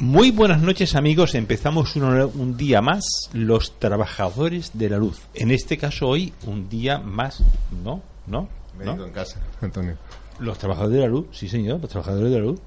[0.00, 5.20] Muy buenas noches amigos, empezamos un, un, día más los trabajadores de la luz.
[5.34, 7.42] En este caso hoy un día más,
[7.84, 8.00] ¿no?
[8.26, 8.48] ¿No?
[8.78, 9.04] Médico ¿No?
[9.04, 9.98] en casa, Antonio.
[10.38, 12.60] Los trabajadores de la luz, sí señor, los trabajadores de la luz.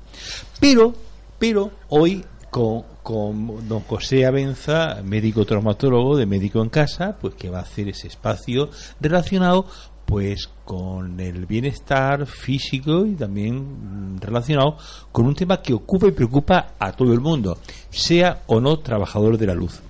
[0.59, 0.93] Pero,
[1.40, 7.49] pero hoy con, con don José Abenza, médico traumatólogo de Médico en Casa, pues que
[7.49, 8.70] va a hacer ese espacio
[9.02, 9.65] relacionado
[10.05, 14.77] pues con el bienestar físico y también mm, relacionado
[15.12, 17.57] con un tema que ocupa y preocupa a todo el mundo,
[17.89, 19.81] sea o no trabajador de la luz.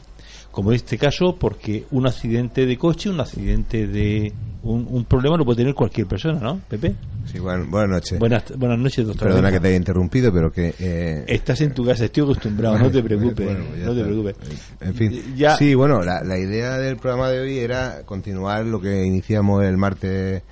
[0.54, 5.36] Como en este caso, porque un accidente de coche, un accidente de un, un problema
[5.36, 6.94] lo puede tener cualquier persona, ¿no, Pepe?
[7.26, 8.20] Sí, bueno, buenas noches.
[8.20, 9.30] Buenas, buenas noches, doctor.
[9.30, 10.76] Perdona que te haya interrumpido, pero que...
[10.80, 14.04] eh, Estás en tu casa, estoy acostumbrado, no te preocupes, Bueno, no te está.
[14.06, 14.36] preocupes.
[14.80, 18.80] En fin, Ya- sí, bueno, la, la idea del programa de hoy era continuar lo
[18.80, 20.44] que iniciamos el martes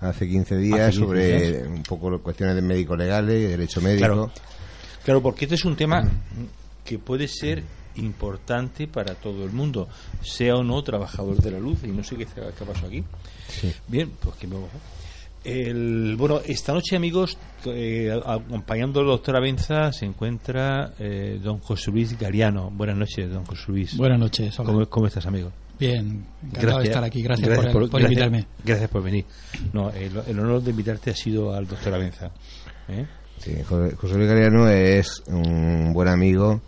[0.00, 1.66] hace 15 días Hace 15 sobre días.
[1.68, 3.98] un poco cuestiones de médico-legales y derecho médico.
[4.06, 4.30] Claro.
[5.04, 6.02] Claro, porque este es un tema
[6.82, 7.62] que puede ser
[7.96, 9.88] importante para todo el mundo,
[10.22, 13.02] sea o no trabajador de la luz, y no sé qué, qué pasó aquí.
[13.48, 13.72] Sí.
[13.88, 14.56] Bien, pues que me
[15.42, 21.90] el, bueno, esta noche, amigos, eh, acompañando al doctor Abenza se encuentra eh, don José
[21.90, 22.70] Luis Gariano.
[22.70, 23.96] Buenas noches, don José Luis.
[23.96, 24.54] Buenas noches.
[24.56, 25.50] ¿Cómo, cómo estás, amigo?
[25.78, 27.22] Bien, encantado de estar aquí.
[27.22, 28.46] Gracias, por, por gracias- invitarme.
[28.62, 29.24] Gracias por venir.
[29.72, 32.30] No, el, el honor de invitarte ha sido al doctor Abenza.
[32.88, 33.06] ¿eh?
[33.38, 36.60] Sí, José Luis Galeano es un buen amigo,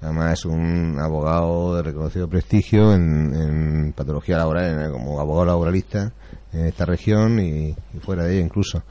[0.00, 6.12] además es un abogado de reconocido prestigio en, en patología laboral, como abogado laboralista
[6.52, 8.82] en esta región y, y fuera de ella incluso.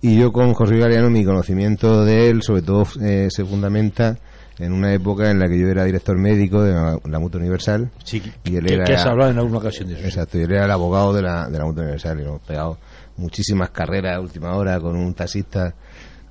[0.00, 4.18] Y yo con José Galeano, mi conocimiento de él, sobre todo, eh, se fundamenta
[4.58, 7.90] en una época en la que yo era director médico de la, la Mutua Universal.
[8.04, 10.04] Sí, Y él que, era- que has hablado en alguna ocasión de eso.
[10.04, 12.78] Exacto, yo era el abogado de la, de la Mutua Universal y hemos pegado
[13.16, 15.74] muchísimas carreras a última hora con un taxista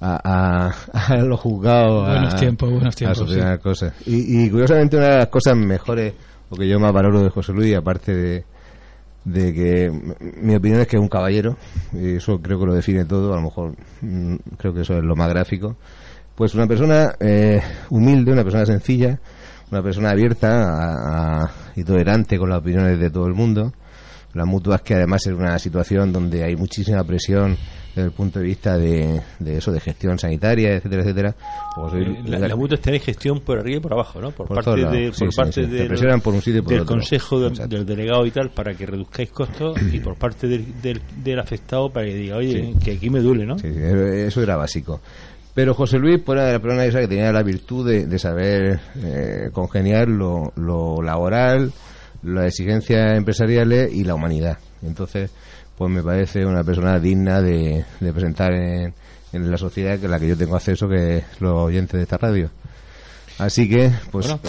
[0.05, 2.07] a, a, a los juzgados.
[2.07, 3.93] Buenos a- tiempos, buenos a cosas.
[4.05, 6.13] Y, y curiosamente una de las cosas mejores,
[6.49, 8.43] o que yo más valoro de José Luis, aparte de,
[9.23, 9.91] de que
[10.41, 11.55] mi opinión es que es un caballero,
[11.93, 15.03] y eso creo que lo define todo, a lo mejor mm, creo que eso es
[15.03, 15.77] lo más gráfico.
[16.35, 19.19] Pues una persona eh, humilde, una persona sencilla,
[19.71, 23.71] una persona abierta a- a- y tolerante con las opiniones de todo el mundo.
[24.33, 27.55] La mutua es que además es una situación donde hay muchísima presión
[27.95, 31.35] desde el punto de vista de, de eso, de gestión sanitaria, etcétera, etcétera.
[31.75, 34.31] Pues Eh, La, la mutua está en gestión por arriba y por abajo, ¿no?
[34.31, 35.65] Por, Por parte, de, Sí, por sí, parte sí.
[35.67, 36.95] Del- por un sitio y por del otro.
[36.95, 41.39] consejo del- delegado y tal para que reduzcáis costos y por parte del, del, del
[41.39, 43.57] afectado para que diga, oye, que aquí me duele, ¿no?
[43.59, 44.99] Sí, eso era básico.
[45.53, 48.17] Pero José Luis pues, era de la persona esa que tenía la virtud de, de
[48.17, 51.71] saber eh, congeniar lo, lo laboral,
[52.23, 54.57] las exigencias empresariales y la humanidad.
[54.81, 55.29] Entonces,
[55.77, 58.93] pues me parece una persona digna de, de presentar en,
[59.33, 62.17] en la sociedad que la que yo tengo acceso, que es los oyentes de esta
[62.17, 62.49] radio.
[63.39, 64.39] Así que, pues, Bueno,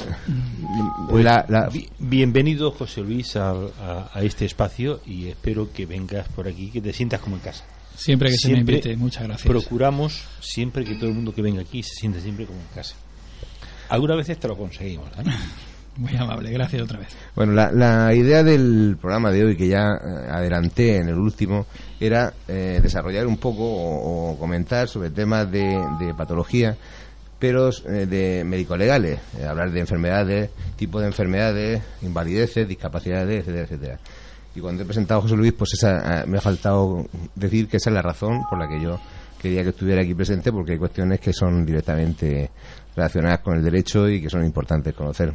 [1.08, 5.86] Pues, la- la- bi- bienvenido, José Luis, a, a- a este espacio y espero que
[5.86, 7.64] vengas por aquí, que te sientas como en casa.
[7.96, 9.48] Siempre que Siempre se me invite, muchas gracias.
[9.48, 12.94] Procuramos siempre que todo el mundo que venga aquí se sienta siempre como en casa.
[13.88, 15.22] Algunas veces te lo conseguimos, ¿eh?
[15.96, 17.08] Muy amable, gracias otra vez.
[17.36, 21.66] Bueno, la, la idea del programa de hoy, que ya eh, adelanté en el último,
[22.00, 26.76] era eh, desarrollar un poco o, comentar sobre temas de, de patología,
[27.38, 33.98] pero eh, de médico-legales, eh, hablar de enfermedades, tipo de enfermedades, invalideces, discapacidades, etcétera, etcétera.
[34.54, 37.76] Y cuando he presentado a José Luis, pues esa, eh, me ha faltado decir que
[37.76, 38.98] esa es la razón por la que yo
[39.40, 42.50] quería que estuviera aquí presente, porque hay cuestiones que son directamente
[42.96, 45.32] relacionadas con el derecho y que son importantes conocer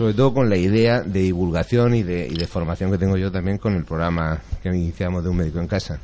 [0.00, 3.30] sobre todo con la idea de divulgación y de, y de formación que tengo yo
[3.30, 6.00] también con el programa que iniciamos de un médico en casa.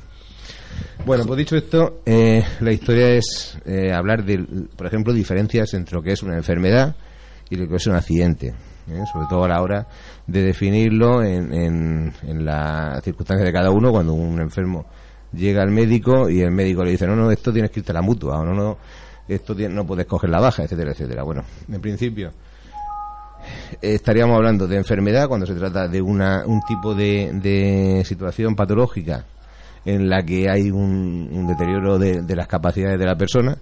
[1.07, 4.37] Bueno, pues dicho esto, eh, la historia es eh, hablar de,
[4.77, 6.95] por ejemplo, diferencias entre lo que es una enfermedad
[7.49, 9.03] y lo que es un accidente, ¿eh?
[9.11, 9.89] sobre todo a la hora
[10.27, 14.85] de definirlo en, en, en las circunstancias de cada uno cuando un enfermo
[15.33, 17.95] llega al médico y el médico le dice, no, no, esto tienes que irte a
[17.95, 18.77] la mutua, o no, no,
[19.27, 21.23] esto no puedes coger la baja, etcétera, etcétera.
[21.23, 22.31] Bueno, en principio,
[23.81, 29.25] estaríamos hablando de enfermedad cuando se trata de una, un tipo de, de situación patológica
[29.85, 33.57] en la que hay un, deterioro de, de las capacidades de la persona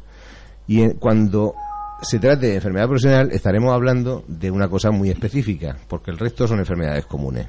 [0.66, 1.54] y cuando
[2.00, 6.46] se trate de enfermedad profesional, estaremos hablando de una cosa muy específica, porque el resto
[6.46, 7.46] son enfermedades comunes.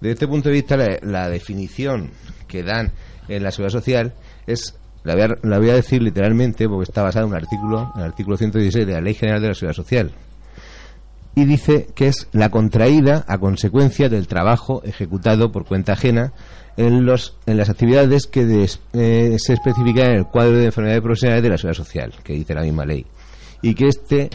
[0.00, 2.10] Desde este punto de vista, la, definición
[2.46, 2.92] que dan
[3.28, 4.14] en la seguridad social
[4.46, 7.92] es, la voy, a, la voy, a, decir literalmente, porque está basada en un artículo,
[7.94, 10.12] en el artículo 116 de la Ley General de la Seguridad Social,
[11.36, 16.32] y dice que es la contraída a consecuencia del trabajo ejecutado por cuenta ajena
[16.78, 18.40] en, los, en las actividades que
[18.94, 22.54] eh, se especifican en el cuadro de enfermedades profesionales de la seguridad social, que dice
[22.54, 23.04] la misma ley,
[23.60, 24.30] y que este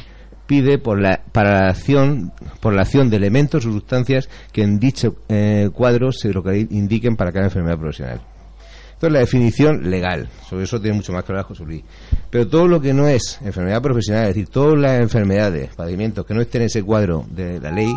[0.45, 4.79] pide por la, para la acción, por la acción de elementos o sustancias que en
[4.79, 6.31] dicho eh, cuadro se
[6.69, 8.21] indiquen para cada enfermedad profesional.
[9.01, 11.83] Esto es la definición legal, sobre eso tiene mucho más que hablar José Luis.
[12.29, 16.35] Pero todo lo que no es enfermedad profesional, es decir, todas las enfermedades, padecimientos que
[16.35, 17.91] no estén en ese cuadro de la ley,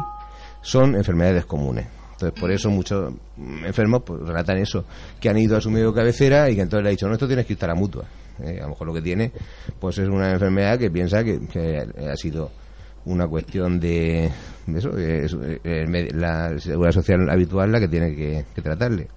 [0.63, 1.89] son enfermedades comunes.
[2.13, 4.87] Entonces, por eso muchos enfermos pues, relatan eso,
[5.21, 7.27] que han ido a su médico cabecera y que entonces le ha dicho, no, esto
[7.27, 8.05] tienes que ir a la mutua.
[8.43, 9.31] Eh, a lo mejor lo que tiene
[9.79, 11.39] pues es una enfermedad que piensa que,
[12.11, 12.51] ha sido
[13.05, 14.31] una cuestión de,
[14.75, 19.09] eso, es, eh, la seguridad social habitual la que tiene que tratarle.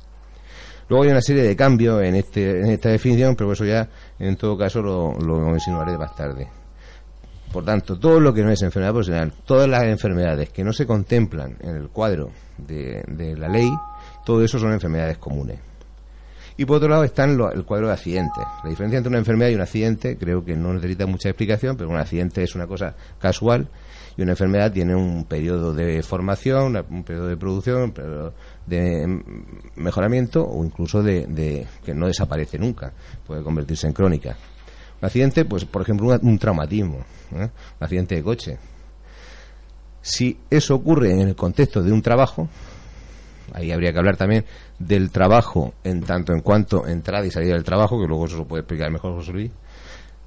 [0.90, 3.90] Luego hay una serie de cambios en, este, esta definición, pero eso ya
[4.20, 6.48] en todo caso lo, lo insinuaré más tarde.
[7.52, 10.86] Por tanto, todo lo que no es enfermedad profesional, todas las enfermedades que no se
[10.86, 13.70] contemplan en el cuadro de, la ley,
[14.26, 15.60] todo eso son enfermedades comunes.
[16.58, 18.44] Y por otro lado está el cuadro de accidentes.
[18.64, 21.90] La diferencia entre una enfermedad y un accidente creo que no necesita mucha explicación, pero
[21.90, 23.70] un accidente es una cosa casual
[24.18, 28.34] y una enfermedad tiene un periodo de formación, un periodo de producción, un periodo
[28.66, 29.22] de
[29.76, 32.92] mejoramiento o incluso de, que no desaparece nunca,
[33.26, 34.36] puede convertirse en crónica.
[35.00, 37.44] Un accidente, pues por ejemplo, un, traumatismo, ¿eh?
[37.80, 38.58] un accidente de coche.
[40.02, 42.50] Si eso ocurre en el contexto de un trabajo,
[43.54, 44.46] ahí habría que hablar también
[44.80, 48.48] del trabajo en tanto en cuanto entrada y salida del trabajo, que luego eso lo
[48.48, 49.52] puede explicar mejor José Luis,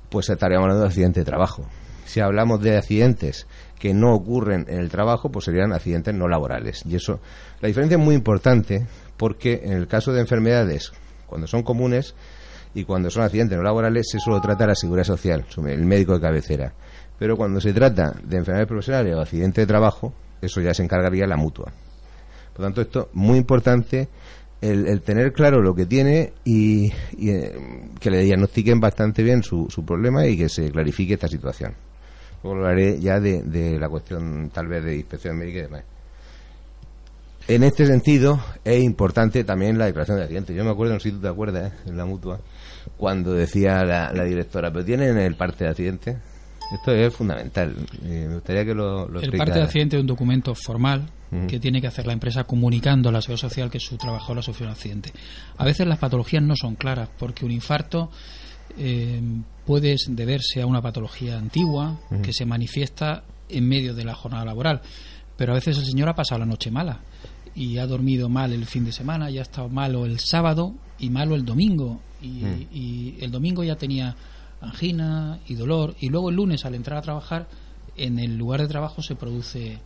[0.09, 1.67] pues estaríamos hablando de accidente de trabajo.
[2.11, 3.47] Si hablamos de accidentes
[3.79, 6.83] que no ocurren en el trabajo, pues serían accidentes no laborales.
[6.85, 7.21] Y eso,
[7.61, 8.85] la diferencia es muy importante
[9.17, 10.91] porque en el caso de enfermedades,
[11.29, 12.17] cuando son comunes
[12.75, 16.21] y cuando son accidentes no laborales, se solo trata la seguridad social, el médico de
[16.21, 16.73] cabecera.
[17.17, 21.29] Pero cuando se trata de enfermedades profesionales o accidentes de trabajo, eso ya se encargaría
[21.29, 21.73] la mutua.
[22.53, 24.09] Por tanto, esto es muy importante
[24.61, 26.91] el, tener claro lo que tiene y,
[27.21, 27.57] eh,
[28.01, 31.77] que le diagnostiquen bastante bien su problema y que se clarifique esta situación.
[32.43, 35.85] Luego hablaré ya de, la cuestión tal vez de inspección médica y demás.
[37.49, 40.57] En este sentido, es importante también la declaración de accidentes.
[40.57, 41.77] Yo me acuerdo, no sé si tú te acuerdas, ¿eh?
[41.87, 42.41] en la mutua,
[42.97, 46.17] cuando decía la, directora, pero tienen el parte de accidentes.
[46.73, 47.75] Esto es fundamental.
[48.05, 51.11] Eh, me gustaría que lo, lo El parte de accidente es un documento formal
[51.47, 54.43] que tiene que hacer la empresa comunicando a la seguridad social que su trabajador ha
[54.43, 55.13] sufrido un accidente.
[55.59, 58.11] A veces las patologías no son claras porque un infarto
[58.77, 59.21] eh,
[59.71, 64.81] puede deberse a una patología antigua que se manifiesta en medio de la jornada laboral.
[65.37, 66.99] Pero a veces el señor ha pasado la noche mala
[67.55, 71.09] y ha dormido mal el fin de semana, y ha estado malo el sábado y
[71.11, 72.01] malo el domingo.
[72.21, 72.43] Y,
[72.77, 74.17] y el domingo ya tenía
[74.61, 75.95] angina y dolor.
[76.01, 77.47] Y luego el lunes, al entrar a trabajar,
[77.97, 79.79] en el lugar de trabajo se produce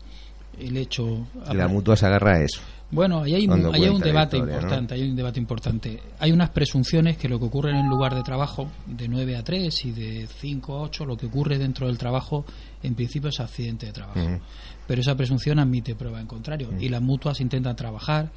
[0.59, 1.27] el hecho.
[1.53, 2.61] la mutua se agarra a eso.
[2.91, 6.01] Bueno, ahí hay, un, hay un debate importante, hay un debate importante.
[6.21, 9.43] Hay unas presunciones que lo que ocurre en el lugar de trabajo de 9 a
[9.43, 12.45] 3 y de 5 a 8, lo que ocurre dentro del trabajo
[12.83, 14.41] en principio es accidente de trabajo.
[14.87, 18.31] Pero esa presunción admite prueba en contrario y las mutuas intentan trabajar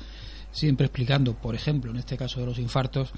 [0.52, 3.12] siempre explicando, por ejemplo, en este caso de los infartos,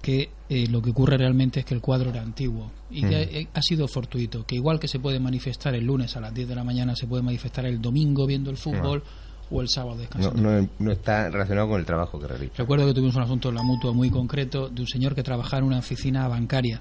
[0.00, 3.62] que eh, lo que ocurre realmente es que el cuadro era antiguo y que ha,
[3.62, 6.64] sido fortuito, que igual que se puede manifestar el lunes a las 10 de la
[6.64, 9.02] mañana, se puede manifestar el domingo viendo el fútbol
[9.50, 10.40] o el sábado descansando.
[10.40, 12.54] No, no, está relacionado con el trabajo que realiza.
[12.56, 15.58] Recuerdo que tuvimos un asunto en la mutua muy concreto de un señor que trabajaba
[15.58, 16.80] en una oficina bancaria.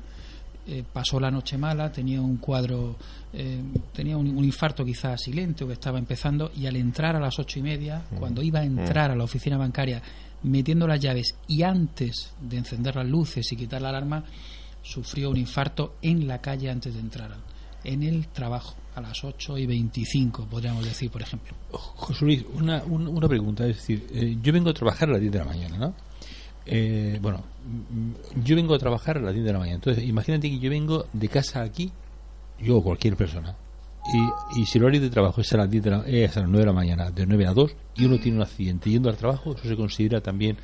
[0.70, 2.98] Eh, pasó la noche mala, tenía un cuadro,
[3.32, 3.62] eh,
[3.94, 7.60] tenía un, infarto quizás silente o que estaba empezando y al entrar a las ocho
[7.60, 8.16] y media, mm.
[8.18, 8.80] cuando iba a mm.
[8.80, 10.02] entrar a la oficina bancaria
[10.44, 14.24] metiendo las llaves y antes de encender las luces y quitar la alarma,
[14.82, 17.36] sufrió un infarto en la calle antes de entrar
[17.84, 21.56] en el trabajo a las 8 y 25, podríamos decir, por ejemplo.
[21.72, 25.32] José Luis, una, una pregunta, es decir, eh, yo vengo a trabajar a las 10
[25.32, 25.94] de la mañana, ¿no?
[26.66, 30.50] Eh, bueno, mm, yo vengo a trabajar a las 10 de la mañana, entonces imagínate
[30.50, 31.92] que yo vengo de casa aquí,
[32.60, 33.56] yo o cualquier persona,
[34.14, 36.42] y, y si el horario de trabajo es a, las 10 de la, es a
[36.42, 39.10] las 9 de la mañana, de 9 a 2, y uno tiene un accidente yendo
[39.10, 40.58] al trabajo, ¿eso se considera también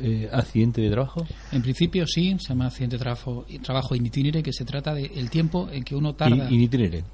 [0.00, 1.26] eh, accidente de trabajo?
[1.52, 5.30] En principio sí, se llama accidente de trabajo, trabajo in itinere, que se trata del
[5.30, 6.50] tiempo en que uno tarda.
[6.50, 7.04] In, itinere.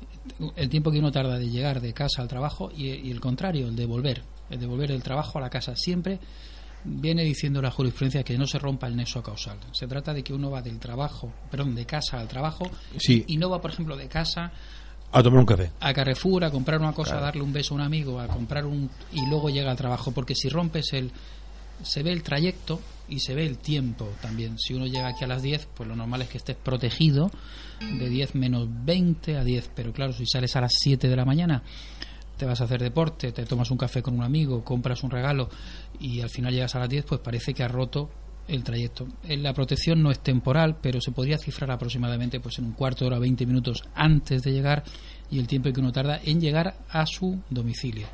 [0.57, 3.75] El tiempo que uno tarda de llegar de casa al trabajo y, el contrario, el
[3.77, 5.75] de volver, el de volver del trabajo a la casa.
[5.75, 6.21] Siempre
[6.85, 9.59] viene diciendo la jurisprudencia que no se rompa el nexo causal.
[9.73, 13.25] Se trata de que uno va del trabajo, perdón, de casa al trabajo Sí.
[13.27, 14.53] y no va, por ejemplo, de casa
[15.11, 15.71] A tomar un café.
[15.81, 18.67] a Carrefour a comprar una cosa, a darle un beso a un amigo, a comprar
[18.67, 21.11] un y luego llega al trabajo, porque si rompes el
[21.83, 24.59] se ve el trayecto y se ve el tiempo también.
[24.59, 27.31] Si uno llega aquí a las 10, pues lo normal es que estés protegido
[27.81, 31.25] de 10 menos 20 a 10, pero claro, si sales a las 7 de la
[31.25, 31.63] mañana,
[32.37, 35.49] te vas a hacer deporte, te tomas un café con un amigo, compras un regalo
[35.99, 38.11] y al final llegas a las 10, pues parece que has roto
[38.49, 39.07] el trayecto.
[39.29, 43.05] Eh, La protección no es temporal, pero se podría cifrar aproximadamente pues en un cuarto
[43.05, 44.83] de hora, 20 minutos antes de llegar
[45.31, 48.07] y el tiempo que uno tarda en llegar a su domicilio.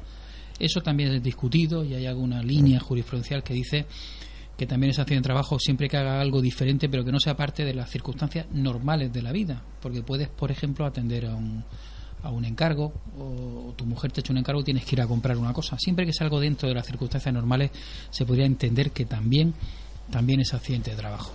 [0.59, 3.87] Eso también es discutido y hay alguna línea jurisprudencial que dice
[4.57, 7.37] que también es acción de trabajo siempre que haga algo diferente, pero que no sea
[7.37, 9.63] parte de las circunstancias normales de la vida.
[9.81, 11.65] Porque puedes, por ejemplo, atender a un,
[12.23, 15.03] a un encargo o tu mujer te ha hecho un encargo y tienes que ir
[15.03, 15.77] a comprar una cosa.
[15.79, 17.71] Siempre que sea algo dentro de las circunstancias normales,
[18.11, 19.55] se podría entender que también,
[20.11, 21.33] también es accidente de trabajo.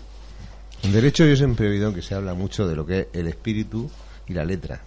[0.83, 3.27] En derecho yo siempre he oído que se habla mucho de lo que es el
[3.27, 3.89] espíritu
[4.27, 4.81] y la letra.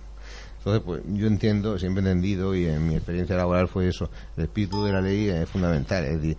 [0.58, 4.44] Entonces, pues yo entiendo, siempre he entendido y en mi experiencia laboral fue eso, el
[4.44, 6.36] espíritu de la ley es fundamental, es decir,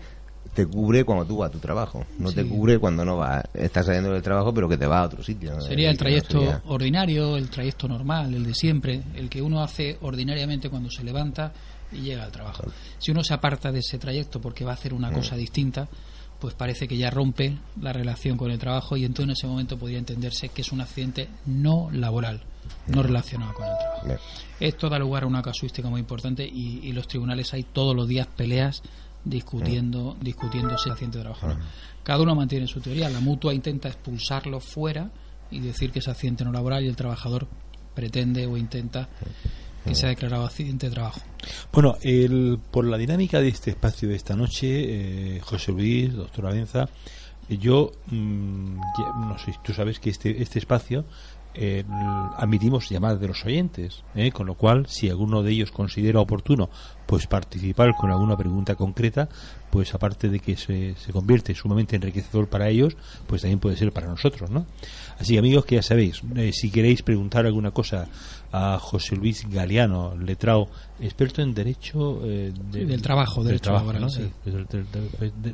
[0.54, 3.86] te cubre cuando tú vas a tu trabajo, no te cubre cuando no vas, estás
[3.88, 5.60] saliendo del trabajo pero que te vas a otro sitio.
[5.62, 9.62] Sería el no trayecto sería- ordinario, el trayecto normal, el de siempre, el que uno
[9.62, 11.52] hace ordinariamente cuando se levanta
[11.92, 12.64] y llega al trabajo.
[13.00, 15.14] Si uno se aparta de ese trayecto porque va a hacer una Mm.
[15.16, 15.88] cosa distinta,
[16.44, 19.80] pues parece que ya rompe la relación con el trabajo y entonces en ese momento
[19.80, 22.42] podría entenderse que es un accidente no laboral,
[22.88, 24.22] no relacionado con el trabajo.
[24.60, 28.10] Esto da lugar a una casuística muy importante y, y los tribunales hay todos los
[28.10, 28.84] días peleas
[29.24, 31.48] discutiendo discutiendo si el accidente de trabajo.
[32.04, 33.10] Cada uno mantiene su teoría.
[33.10, 35.12] La mutua intenta expulsarlo fuera
[35.50, 37.48] y decir que es accidente no laboral y el trabajador
[37.96, 39.08] pretende o intenta
[39.86, 41.22] que sea declarado accidente de trabajo.
[41.72, 46.52] Bueno, el, por la dinámica de este espacio de esta noche, eh, José Luis, doctora
[46.52, 46.88] Benza,
[47.50, 51.06] eh, yo, mm, ya- no sé, tú sabes que este, este espacio
[51.56, 51.84] eh,
[52.38, 54.32] admitimos llamadas de los oyentes, ¿eh?
[54.32, 56.70] con lo cual, si alguno de ellos considera oportuno,
[57.06, 59.30] pues participar con alguna pregunta concreta,
[59.70, 62.96] pues aparte de que se, se convierte sumamente enriquecedor para ellos,
[63.28, 64.66] pues también puede ser para nosotros, ¿no?
[65.20, 68.08] Así que amigos, que ya sabéis, eh, si queréis preguntar alguna cosa
[68.52, 70.68] a José Luis Galeano, letrado,
[71.00, 74.10] experto en derecho eh, de- del trabajo, del derecho trabajo, laboral, ¿no?
[74.10, 74.30] sí.
[74.46, 74.68] Del-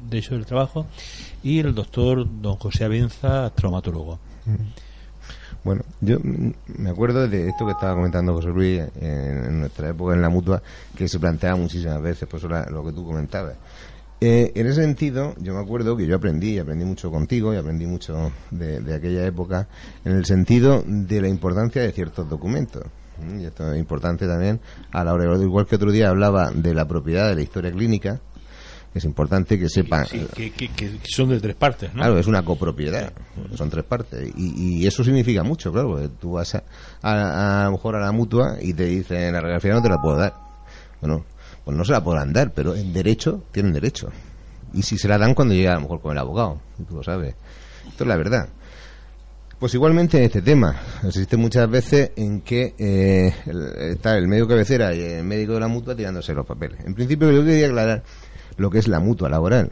[0.10, 0.86] derecho del trabajo,
[1.44, 4.20] y el doctor don José Abenza, traumatólogo.
[5.64, 10.22] Bueno, yo me acuerdo de esto que estaba comentando José Luis en, nuestra época en
[10.22, 10.62] la mutua,
[10.96, 13.56] que se planteaba muchísimas veces, por la- lo que tú comentabas.
[14.22, 17.58] Eh, en ese sentido, yo me acuerdo que yo aprendí, y aprendí mucho contigo y
[17.58, 19.68] aprendí mucho de, de aquella época,
[20.06, 22.84] en el sentido de la importancia de ciertos documentos.
[23.38, 24.62] Y esto es importante también
[24.92, 28.22] a la hora, igual que otro día hablaba de la propiedad de la historia clínica,
[28.94, 32.02] es importante que sepan Sí, que, que- que son de tres partes, ¿no?
[32.02, 33.12] Claro, es una copropiedad,
[33.56, 34.32] son tres partes.
[34.36, 36.64] Y, y eso significa mucho, claro, porque tú vas a,
[37.02, 40.02] a, a lo mejor a la mutua y te dicen, la regla no te la
[40.02, 40.34] puedo dar.
[41.02, 41.24] Bueno,
[41.64, 44.10] pues no se la podrán dar, pero en derecho tienen derecho.
[44.74, 47.04] Y si se la dan cuando llega a lo mejor con el abogado, tú lo
[47.04, 47.36] sabes.
[47.88, 48.50] Esto es la verdad.
[49.60, 54.48] Pues igualmente en este tema, existe muchas veces en que eh, el- está el médico
[54.48, 56.80] cabecera y el médico de la mutua tirándose los papeles.
[56.86, 58.04] En principio yo quería aclarar
[58.60, 59.72] lo que es la mutua laboral.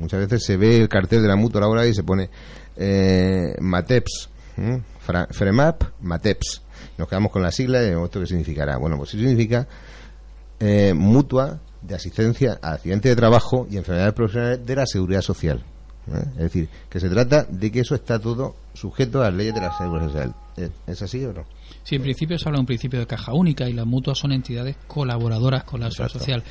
[0.00, 2.30] Muchas veces se ve el cartel de la mutua laboral y se pone
[2.76, 4.30] eh, MATEPS,
[5.30, 6.62] FREMAP, MATEPS.
[6.96, 8.76] Nos quedamos con la sigla y ¿esto qué significará?
[8.78, 9.68] Bueno, pues sí significa
[10.60, 15.62] eh, mutua de asistencia a accidentes de trabajo y enfermedades profesionales de la seguridad social.
[16.12, 16.24] ¿eh?
[16.32, 19.60] Es decir, que se trata de que eso está todo sujeto a las leyes de
[19.60, 20.34] la seguridad social.
[20.56, 21.44] ¿Es- ¿Es así o no?
[21.84, 24.32] Sí, en principio se habla de un principio de caja única y las mutuas son
[24.32, 26.42] entidades colaboradoras con la seguridad social.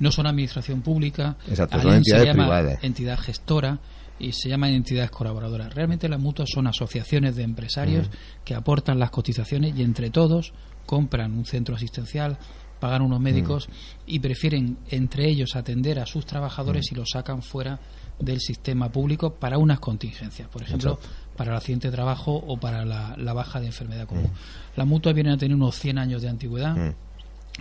[0.00, 2.84] No son administración pública, Exacto, son Alin se entidades llama privadas.
[2.84, 3.78] entidad gestora
[4.18, 5.72] y se llaman entidades colaboradoras.
[5.72, 8.10] Realmente las mutuas son asociaciones de empresarios
[8.44, 10.52] que aportan las cotizaciones y entre todos
[10.84, 12.36] compran un centro asistencial,
[12.80, 13.68] pagan unos médicos
[14.06, 17.78] y prefieren entre ellos atender a sus trabajadores y los sacan fuera
[18.18, 20.98] del sistema público para unas contingencias, por ejemplo,
[21.36, 24.30] para el accidente de trabajo o para la, la baja de enfermedad común.
[24.76, 26.94] Las mutuas vienen a tener unos 100 años de antigüedad.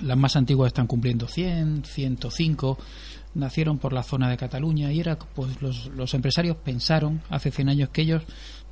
[0.02, 0.06] Mm.
[0.06, 2.78] Las más antiguas están cumpliendo 100, 105.
[3.36, 7.70] Nacieron por la zona de Cataluña y era, pues los, los empresarios pensaron hace 100
[7.70, 8.24] años que ellos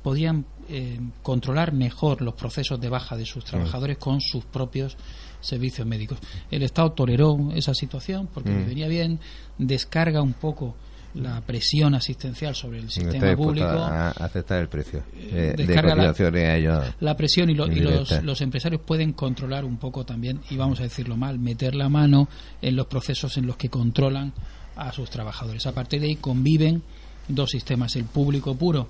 [0.02, 4.96] podían eh, controlar mejor los procesos de baja de sus trabajadores con sus propios
[5.40, 6.18] servicios médicos.
[6.50, 9.20] El Estado toleró esa situación porque le venía bien,
[9.58, 10.74] descarga un poco
[11.14, 16.06] la presión asistencial sobre el sistema público a aceptar el precio de, de descarga la-
[16.08, 16.84] cotizaciones a ellos.
[17.00, 20.80] la presión y, lo- y los, los empresarios pueden controlar un poco también, y vamos
[20.80, 22.28] a decirlo mal, meter la mano
[22.62, 24.32] en los procesos en los que controlan
[24.76, 25.66] a sus trabajadores.
[25.66, 26.82] A partir de ahí conviven
[27.26, 28.88] dos sistemas, el público puro,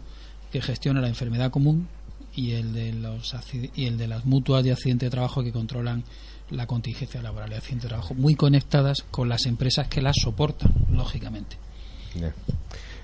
[0.52, 1.88] que gestiona la enfermedad común,
[2.34, 3.34] y el de, los,
[3.74, 6.04] y el de las mutuas de accidente de trabajo que controlan
[6.50, 10.72] la contingencia laboral y accidente de trabajo, muy conectadas con las empresas que las soportan,
[10.92, 11.56] lógicamente.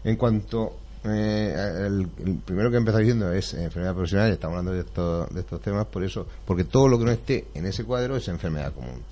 [0.04, 1.54] En cuanto eh,
[1.86, 2.08] el,
[2.44, 6.26] primero que empezado diciendo es enfermedad profesional, estamos hablando de, de estos temas, por eso,
[6.44, 9.02] porque todo lo que no esté en ese cuadro es enfermedad común.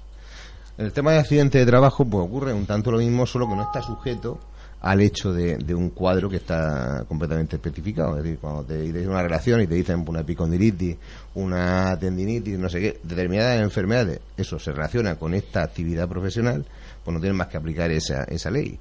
[0.79, 3.63] El tema de accidente de trabajo, pues ocurre un tanto lo mismo, solo que no
[3.63, 4.41] está sujeto
[4.83, 8.17] al hecho de, un cuadro que está completamente especificado.
[8.17, 10.97] Es decir, cuando te dicen una relación y te dicen una epicondilitis,
[11.35, 16.65] una tendinitis, no sé qué, determinadas enfermedades, eso se relaciona con esta actividad profesional,
[17.05, 18.79] pues no tienes más que aplicar esa, esa ley.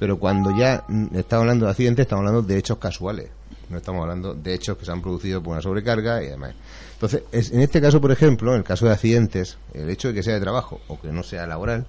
[0.00, 3.28] Pero cuando ya estamos hablando de accidentes, estamos hablando de hechos casuales.
[3.68, 6.54] No estamos hablando de hechos que se han producido por una sobrecarga y demás.
[6.94, 10.22] Entonces, en este caso, por ejemplo, en el caso de accidentes, el hecho de que
[10.22, 11.86] sea de trabajo o que no sea laboral,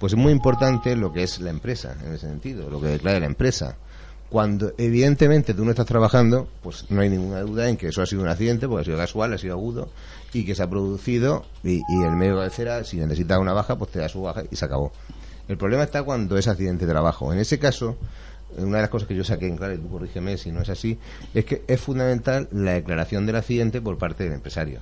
[0.00, 3.20] pues es muy importante lo que es la empresa, en ese sentido, lo que declara
[3.20, 3.76] la empresa.
[4.30, 8.06] Cuando evidentemente tú no estás trabajando, pues no hay ninguna duda en que eso ha
[8.06, 9.90] sido un accidente, porque ha sido casual, ha sido agudo,
[10.32, 13.92] y que se ha producido, y, el medio de cera, si necesita una baja, pues
[13.92, 14.90] te da su baja y se acabó.
[15.48, 17.32] El problema está cuando es accidente de trabajo.
[17.32, 17.96] En ese caso,
[18.56, 20.68] una de las cosas que yo saqué en claro, y tú corrígeme si no es
[20.68, 20.98] así,
[21.34, 24.80] es que es fundamental la declaración del accidente por parte del empresario.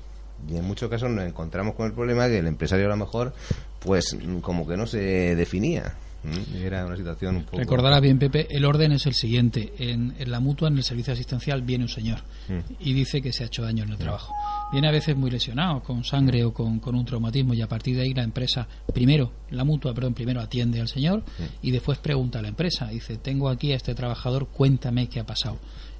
[0.48, 3.32] Y en muchos casos nos encontramos con el problema que el empresario a lo mejor,
[3.78, 5.94] pues como que no se definía.
[6.54, 7.58] Era una situación un poco...
[7.58, 9.72] Recordará bien, Pepe, el orden es el siguiente.
[9.78, 12.74] En, la mutua, en el servicio asistencial, viene un señor mm.
[12.80, 14.32] y dice que se ha hecho daño en el trabajo.
[14.72, 18.02] Viene a veces muy lesionado, con sangre o con, un traumatismo, y a partir de
[18.02, 21.22] ahí la empresa, primero, la mutua, perdón, primero atiende al señor
[21.60, 22.88] y después pregunta a la empresa.
[22.88, 25.58] Dice, tengo aquí a este trabajador, cuéntame qué ha pasado.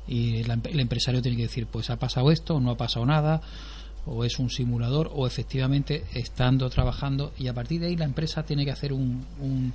[0.09, 3.43] Y el empresario tiene que decir, pues ha pasado esto, no ha pasado nada
[4.07, 8.43] o es un simulador o efectivamente estando trabajando y a partir de ahí la empresa
[8.43, 9.73] tiene que hacer un, un,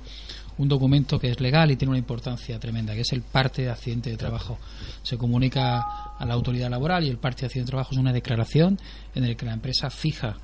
[0.66, 4.08] documento que es legal y tiene una importancia tremenda, que es el parte de accidente
[4.08, 4.58] de trabajo.
[5.02, 5.80] Se comunica
[6.18, 8.80] a la autoridad laboral y el parte de accidente de trabajo es una declaración
[9.14, 10.38] en la que la empresa fija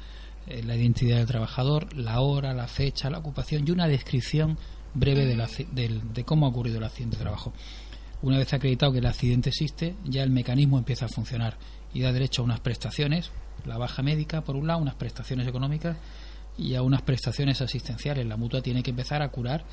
[0.47, 4.59] eh, la identidad del trabajador, la hora, la fecha, la ocupación y una descripción
[4.93, 7.53] breve de, de cómo ha ocurrido el accidente de trabajo.
[8.23, 11.57] Una vez acreditado que el accidente existe, ya el mecanismo empieza a funcionar
[11.95, 13.31] y da derecho a unas prestaciones
[13.67, 15.97] la baja médica, por un lado, unas prestaciones económicas
[16.57, 18.27] y a unas prestaciones asistenciales.
[18.27, 19.65] La mutua tiene que empezar a curar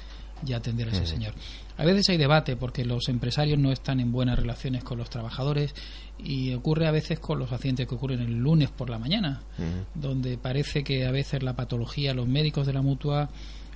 [0.46, 1.34] y atender a ese señor.
[1.78, 5.74] A veces hay debate porque los empresarios no están en buenas relaciones con los trabajadores
[6.24, 9.42] y ocurre a veces con los accidentes que ocurren el lunes por la mañana,
[9.96, 13.30] donde parece que a veces la patología, los médicos de la mutua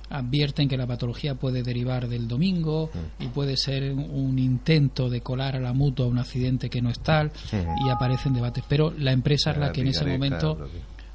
[0.08, 5.56] advierten que la patología puede derivar del domingo y puede ser un intento de colar
[5.56, 7.32] a la mutua un accidente que no es tal
[7.84, 8.64] y aparecen debates.
[8.68, 10.68] Pero la empresa es la que en ese momento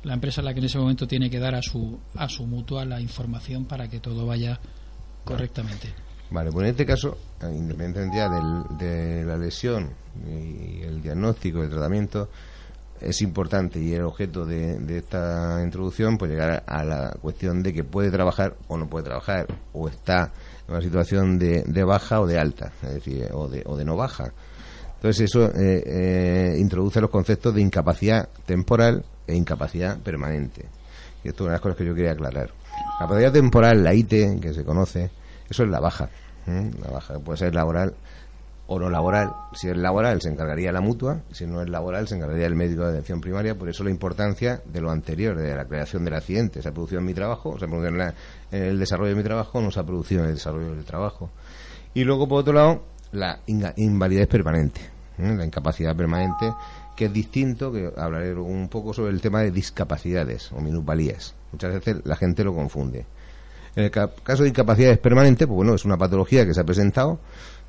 [0.03, 2.45] la empresa es la que en ese momento tiene que dar a su a su
[2.45, 4.59] mutua la información para que todo vaya
[5.23, 5.93] correctamente.
[6.29, 9.89] Vale pues en este caso independientemente ya de la lesión
[10.25, 12.29] y el diagnóstico el tratamiento
[13.01, 17.83] es importante y el objeto de, esta introducción pues llegar a la cuestión de que
[17.83, 20.31] puede trabajar o no puede trabajar o está
[20.67, 23.95] en una situación de, baja o de alta es decir o de, o de no
[23.95, 24.31] baja.
[24.95, 30.65] Entonces eso eh, eh, introduce los conceptos de incapacidad temporal e incapacidad permanente.
[31.23, 32.51] Y esto es una de las cosas que yo quería aclarar
[33.01, 35.09] la capacidad temporal la IT que se conoce
[35.49, 36.09] eso es la baja
[36.45, 37.93] la baja puede ser laboral
[38.73, 39.33] o no laboral.
[39.53, 42.83] Si es laboral, se encargaría la mutua, si no es laboral, se encargaría el médico
[42.83, 43.57] de atención primaria.
[43.57, 46.61] Por eso la importancia de lo anterior, de la creación del accidente.
[46.61, 48.13] Se ha producido en mi trabajo, se ha producido en,
[48.51, 51.29] el desarrollo de mi trabajo, no se ha producido en el desarrollo del trabajo.
[51.93, 53.39] Y luego, por otro lado, la
[53.75, 54.79] invalidez permanente,
[55.17, 55.35] ¿eh?
[55.35, 56.53] la incapacidad permanente,
[56.95, 61.35] que es distinto, que hablaré un poco sobre el tema de discapacidades o minusvalías.
[61.51, 63.05] Muchas veces la gente lo confunde.
[63.75, 67.19] En el caso de incapacidades permanentes, pues bueno, es una patología que se ha presentado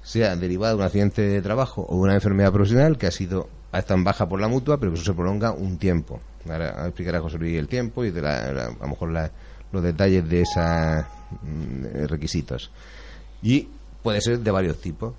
[0.03, 3.49] sea derivada de un accidente de trabajo o de una enfermedad profesional que ha sido
[3.73, 6.21] estado en baja por la mutua, pero que eso se prolonga un tiempo.
[6.49, 9.11] Ahora explicará José Luis el tiempo y de a lo mejor
[9.71, 11.07] los detalles de esos
[11.43, 12.71] mm, requisitos.
[13.43, 13.69] Y
[14.03, 15.15] puede ser de varios tipos.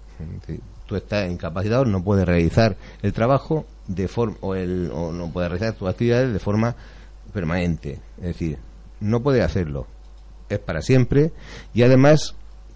[0.85, 5.73] Tú estás incapacitado, no puedes realizar el trabajo de forma o, o no puedes realizar
[5.73, 6.75] tus actividades de forma
[7.33, 7.99] permanente.
[8.17, 8.59] Es decir,
[8.99, 9.87] no puedes hacerlo.
[10.49, 11.31] Es para siempre
[11.73, 12.35] y además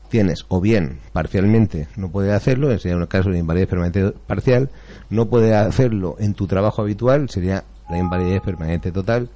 [0.09, 4.69] tienes o bien parcialmente no puedes hacerlo, sería un caso de invalidez permanente parcial,
[5.09, 9.29] no puedes hacerlo en tu trabajo habitual, sería la invalidez permanente total,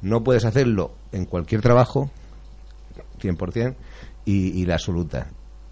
[0.00, 2.10] no puedes hacerlo en cualquier trabajo,
[3.20, 3.74] 100%,
[4.24, 5.28] y, y la absoluta.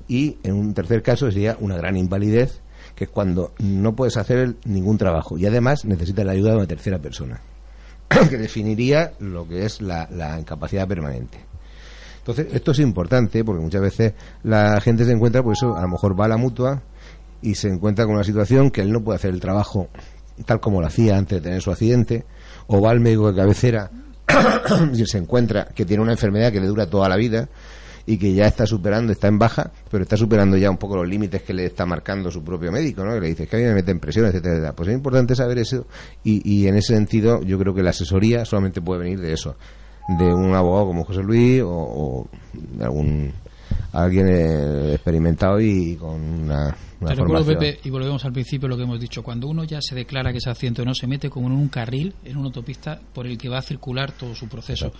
[0.09, 2.61] Y en un tercer caso sería una gran invalidez,
[2.95, 6.67] que es cuando no puedes hacer ningún trabajo y además necesitas la ayuda de una
[6.67, 7.41] tercera persona,
[8.31, 11.39] que definiría lo que es la, la incapacidad permanente.
[12.19, 15.89] Entonces, esto es importante porque muchas veces la gente se encuentra, por eso a lo
[15.89, 16.83] mejor va a la mutua
[17.41, 19.89] y se encuentra con una situación que él no puede hacer el trabajo
[20.45, 22.25] tal como lo hacía antes de tener su accidente,
[22.67, 23.91] o va al médico de cabecera
[24.93, 27.49] y se encuentra que tiene una enfermedad que le dura toda la vida
[28.07, 31.09] y que ya está superando, está en baja, pero está superando ya un poco los
[31.09, 33.13] límites que le está marcando su propio médico, ¿no?
[33.15, 34.73] Que le dice que a mí me meten presión, etcétera, etcétera.
[34.75, 35.87] Pues es importante saber eso
[36.23, 39.57] y, y en ese sentido yo creo que la asesoría solamente puede venir de eso,
[40.19, 43.33] de un abogado como José Luis o, o de algún
[43.93, 47.45] alguien eh, experimentado y con una, una Te recuerdo.
[47.45, 49.23] Pepe, y volvemos al principio lo que hemos dicho.
[49.23, 51.69] Cuando uno ya se declara que es accidente o no, se mete como en un
[51.69, 54.93] carril, en una autopista por el que va a circular todo su proceso.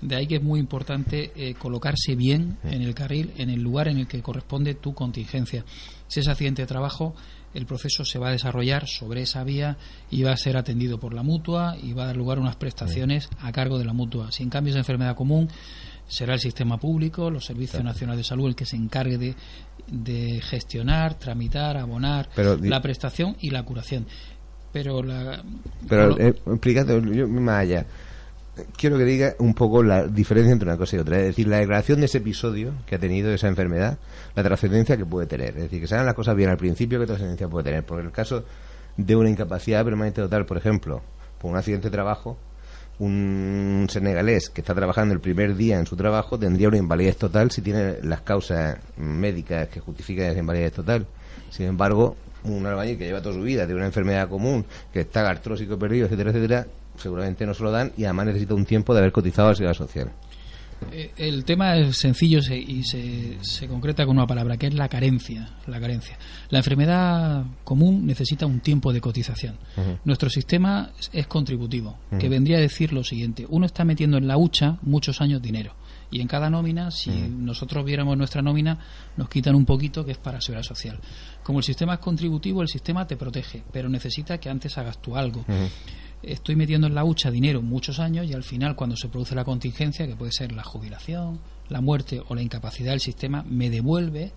[0.00, 3.88] De ahí que es muy importante eh, colocarse bien en el carril, en el lugar
[3.88, 5.64] en el que corresponde tu contingencia.
[6.08, 7.14] Si es accidente de trabajo,
[7.54, 9.76] el proceso se va a desarrollar sobre esa vía
[10.10, 12.56] y va a ser atendido por la mutua y va a dar lugar a unas
[12.56, 14.32] prestaciones a cargo de la mutua.
[14.32, 15.48] Si en cambio es enfermedad común,
[16.06, 19.34] será el sistema público, los servicios nacionales de salud el que se encargue de,
[19.86, 24.06] de gestionar, tramitar, abonar Pero la prestación y la curación.
[24.72, 25.42] Pero la
[25.88, 27.86] Pero eh, explícate, yo más allá.
[28.76, 31.18] Quiero que diga un poco la diferencia entre una cosa y otra.
[31.18, 33.98] Es decir, la declaración de ese episodio que ha tenido esa enfermedad,
[34.34, 35.56] la trascendencia que puede tener.
[35.56, 37.84] Es decir, que se hagan las cosas bien al principio, ¿qué trascendencia puede tener?
[37.84, 38.44] Porque en el caso
[38.96, 41.02] de una incapacidad permanente total, por ejemplo,
[41.38, 42.38] por un accidente de trabajo,
[43.02, 47.50] un senegalés que está trabajando el primer día en su trabajo tendría una invalidez total
[47.50, 51.04] si tiene las causas médicas que justifican esa invalidez total.
[51.50, 55.28] Sin embargo, un albañil que lleva toda su vida, tiene una enfermedad común, que está
[55.28, 59.00] artrósico perdido, etcétera, etcétera, seguramente no se lo dan y además necesita un tiempo de
[59.00, 60.12] haber cotizado a la seguridad social.
[60.90, 64.74] Eh, El tema es sencillo se- y se, se concreta con una palabra, que es
[64.74, 65.48] la carencia.
[65.66, 66.18] La carencia.
[66.50, 69.56] La enfermedad común necesita un tiempo de cotización.
[70.04, 74.26] Nuestro sistema es- es contributivo, que vendría a decir lo siguiente: uno está metiendo en
[74.26, 75.74] la hucha muchos años dinero.
[76.10, 78.78] Y en cada nómina, si nosotros viéramos nuestra nómina,
[79.16, 80.98] nos quitan un poquito que es para seguridad social.
[81.42, 85.16] Como el sistema es contributivo, el sistema te protege, pero necesita que antes hagas tú
[85.16, 85.42] algo
[86.22, 89.44] estoy metiendo en la hucha dinero muchos años y al final cuando se produce la
[89.44, 94.32] contingencia, que puede ser la jubilación, la muerte o la incapacidad del sistema, me devuelve,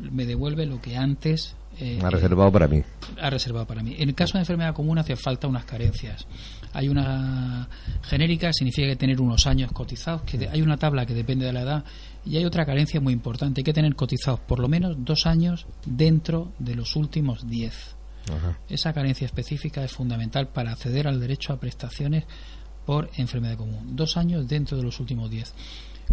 [0.00, 2.82] me devuelve lo que antes eh, Ha reservado para mí.
[3.20, 3.94] ha reservado para mí.
[3.98, 6.26] En el caso de enfermedad común hace falta unas carencias.
[6.72, 7.68] Hay una
[8.02, 11.52] genérica, significa que tener unos años cotizados, que de- hay una tabla que depende de
[11.54, 11.84] la edad
[12.26, 15.66] y hay otra carencia muy importante, hay que tener cotizados por lo menos dos años
[15.86, 17.95] dentro de los últimos diez.
[18.32, 18.58] Ajá.
[18.68, 22.24] Esa carencia específica es fundamental para acceder al derecho a prestaciones
[22.84, 23.96] por enfermedad común.
[23.96, 25.52] Dos años dentro de los últimos diez.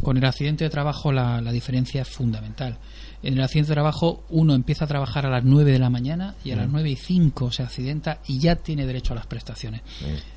[0.02, 2.80] Con el accidente de trabajo la, la diferencia es fundamental.
[3.22, 6.34] En el accidente de trabajo uno empieza a trabajar a las 9 de la mañana
[6.44, 9.82] y a las 9 y 5 se accidenta y ya tiene derecho a las prestaciones.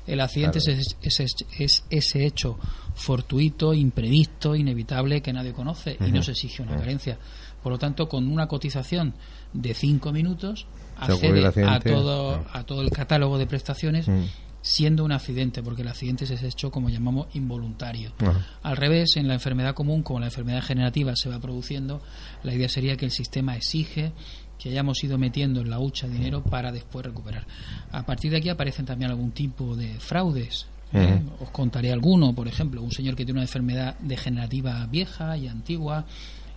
[0.05, 0.79] El accidente claro.
[0.79, 2.59] es, es- es- es ese hecho
[2.93, 7.17] fortuito, imprevisto, inevitable que nadie conoce y no se exige una carencia.
[7.63, 9.15] Por lo tanto, con una cotización
[9.53, 10.67] de 5 minutos
[10.99, 12.57] accede a todo, Mm.
[12.57, 14.23] a todo el catálogo de prestaciones Mm.
[14.61, 18.11] siendo un accidente, porque el accidente es ese hecho como llamamos involuntario.
[18.19, 18.45] Ajá.
[18.63, 22.01] Al revés, en la enfermedad común, como la enfermedad generativa se va produciendo,
[22.43, 24.11] la idea sería que el sistema exige
[24.59, 27.45] que hayamos ido metiendo en la hucha dinero para después recuperar.
[27.91, 30.65] A partir de aquí aparecen también algún tipo de fraudes.
[30.93, 31.21] ¿eh?
[31.39, 36.05] Os contaré alguno, por ejemplo, un señor que tiene una enfermedad degenerativa vieja y antigua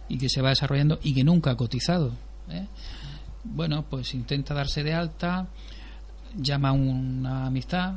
[0.09, 2.13] y que se va desarrollando y que nunca ha cotizado.
[2.49, 2.67] ¿eh?
[3.45, 5.49] Bueno, pues intenta darse de alta,
[6.37, 7.95] llama a una amistad,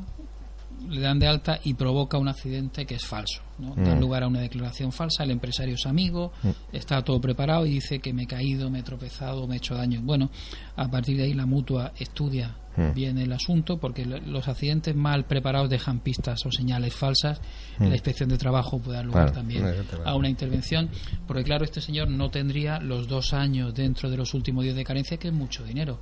[0.89, 3.41] le dan de alta y provoca un accidente que es falso.
[3.60, 3.75] ¿no?
[3.75, 6.32] Da lugar a una declaración falsa, el empresario es amigo,
[6.71, 9.75] está todo preparado y dice que me he caído, me he tropezado, me he hecho
[9.75, 10.01] daño.
[10.01, 10.29] Bueno,
[10.75, 12.56] a partir de ahí la mutua estudia
[12.94, 17.40] bien el asunto porque lo- los accidentes mal preparados dejan pistas o señales falsas.
[17.80, 19.64] La inspección de trabajo puede dar lugar Claro, también
[20.06, 20.90] a una intervención,
[21.28, 24.84] porque claro, este señor no tendría los dos años dentro de los últimos días de
[24.84, 26.00] carencia, que es mucho dinero.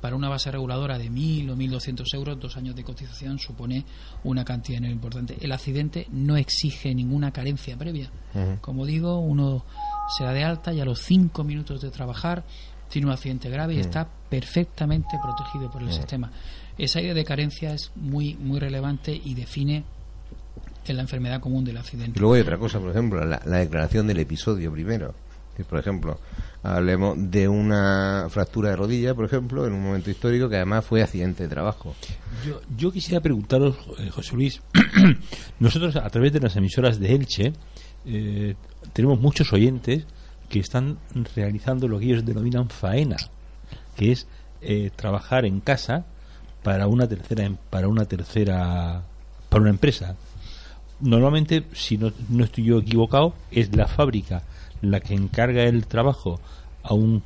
[0.00, 3.86] Para una base reguladora de 1.000 o 1.200 euros, dos años de cotización supone
[4.22, 5.36] una cantidad de dinero importante.
[5.40, 8.10] El accidente no exige ninguna carencia previa.
[8.60, 9.64] Como digo, uno
[10.18, 12.44] se da de alta y a los cinco minutos de trabajar
[12.88, 16.30] tiene un accidente grave y está perfectamente protegido por el sistema.
[16.78, 19.84] Esa idea de carencia es muy, muy relevante y define
[20.86, 22.20] en la enfermedad común del Y accidente.
[22.20, 25.14] luego hay otra cosa, por ejemplo, la, la declaración del episodio primero.
[25.68, 26.18] Por ejemplo,
[26.64, 31.00] hablemos de una fractura de rodilla, por ejemplo, en un momento histórico que además fue
[31.00, 31.94] accidente de trabajo.
[32.44, 34.60] Yo, yo quisiera preguntaros, eh, José Luis,
[35.60, 37.52] nosotros a través de las emisoras de Elche
[38.04, 38.56] eh,
[38.92, 40.04] tenemos muchos oyentes
[40.54, 40.98] que están
[41.34, 43.16] realizando lo que ellos denominan faena,
[43.96, 44.28] que es
[44.62, 46.04] eh, trabajar en casa
[46.62, 49.02] para una tercera em- para una tercera
[49.48, 50.14] para una empresa
[51.00, 54.44] normalmente, si no, no estoy yo equivocado, es la fábrica
[54.80, 56.40] la que encarga el trabajo
[56.84, 57.24] a un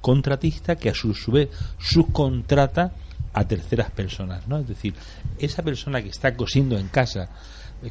[0.00, 2.92] contratista que a su, su vez subcontrata
[3.32, 4.58] a terceras personas, ¿no?
[4.58, 4.94] Es decir,
[5.38, 7.30] esa persona que está cosiendo en casa,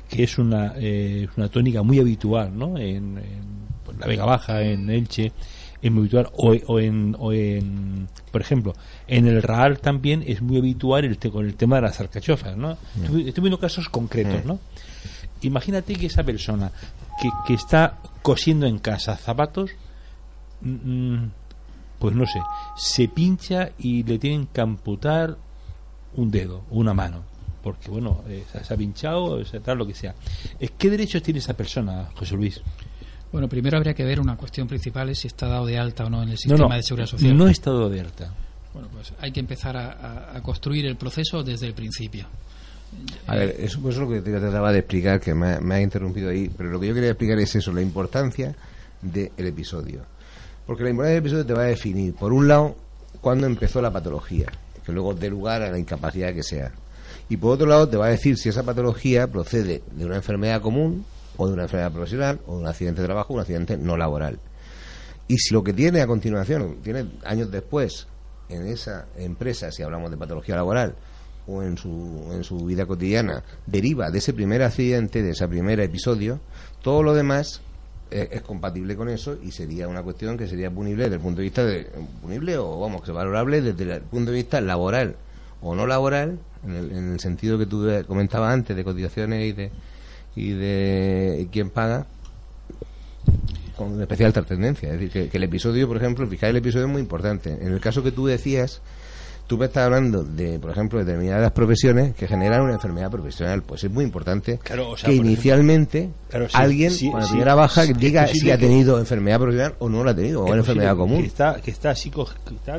[0.09, 2.77] que es una, eh, una tónica muy habitual, ¿no?
[2.77, 3.19] En,
[3.85, 5.31] pues, la Vega Baja, en Elche,
[5.81, 8.73] es muy habitual, o, en, o en, por ejemplo,
[9.07, 12.77] en el Raal también es muy habitual el con el tema de las alcachofas, ¿no?
[13.03, 14.59] Estoy, viendo casos concretos, ¿no?
[15.41, 16.71] Imagínate que esa persona
[17.21, 19.71] que, que está cosiendo en casa zapatos,
[20.61, 21.25] mm,
[21.99, 22.41] pues no sé,
[22.77, 25.37] se pincha y le tienen que amputar
[26.15, 27.23] un dedo, una mano,
[27.63, 30.13] porque bueno, eh, se ha pinchado, se tal, lo que sea.
[30.59, 32.61] Eh, ¿Qué derechos tiene esa persona, José Luis?
[33.31, 36.09] Bueno, primero habría que ver una cuestión principal es si está dado de alta o
[36.09, 37.35] no en el sistema de seguridad social.
[37.35, 38.31] No está dado de alta.
[38.73, 42.25] Bueno, pues hay que empezar a, construir el proceso desde el principio.
[43.25, 46.51] A ver, eso, es lo que te trataba de explicar, que me ha, interrumpido ahí,
[46.55, 48.55] pero lo que yo quería explicar es eso, la importancia
[49.01, 50.01] del episodio.
[50.67, 52.75] Porque la importancia del episodio te va a definir, por un lado,
[53.21, 54.47] cuándo empezó la patología,
[54.85, 56.71] que luego dé lugar a la incapacidad que sea.
[57.29, 60.61] Y por otro lado, te va a decir si esa patología procede de una enfermedad
[60.61, 61.05] común,
[61.37, 63.97] o de una enfermedad profesional, o de un accidente de trabajo, o un accidente no
[63.97, 64.39] laboral.
[65.27, 68.07] Y si lo que tiene a continuación, tiene años después,
[68.49, 70.95] en esa empresa, si hablamos de patología laboral,
[71.47, 75.79] o en su, en su vida cotidiana, deriva de ese primer accidente, de ese primer
[75.79, 76.39] episodio,
[76.81, 77.61] todo lo demás
[78.11, 81.37] eh, es, compatible con eso y sería una cuestión que sería punible desde el punto
[81.37, 81.89] de vista de
[82.21, 85.15] punible o vamos que valorable desde el punto de vista laboral
[85.61, 89.51] o no laboral en el, en el sentido que tú comentabas antes de cotizaciones y
[89.53, 89.71] de
[90.35, 92.05] y de quién paga
[93.75, 94.93] con especial trascendencia.
[94.93, 97.51] Es decir, que, el episodio, por ejemplo, fijar el episodio es muy importante.
[97.51, 98.81] En el caso que tú decías,
[99.47, 103.63] tú me estás hablando de, por ejemplo, determinadas profesiones que generan una enfermedad profesional.
[103.63, 104.59] Pues es muy importante
[105.03, 106.11] que inicialmente
[106.53, 110.15] alguien, con la primera baja, diga si ha tenido enfermedad profesional o no la ha
[110.15, 111.21] tenido, o una enfermedad común.
[111.21, 111.93] Que está, que está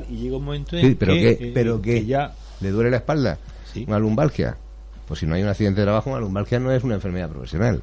[0.08, 3.38] y llega un momento en pero que, eh, pero que, ya le duele la espalda,
[3.86, 4.56] una lumbalgia
[5.06, 7.82] pues si no hay un accidente de trabajo, una lumbalgia no es una enfermedad profesional.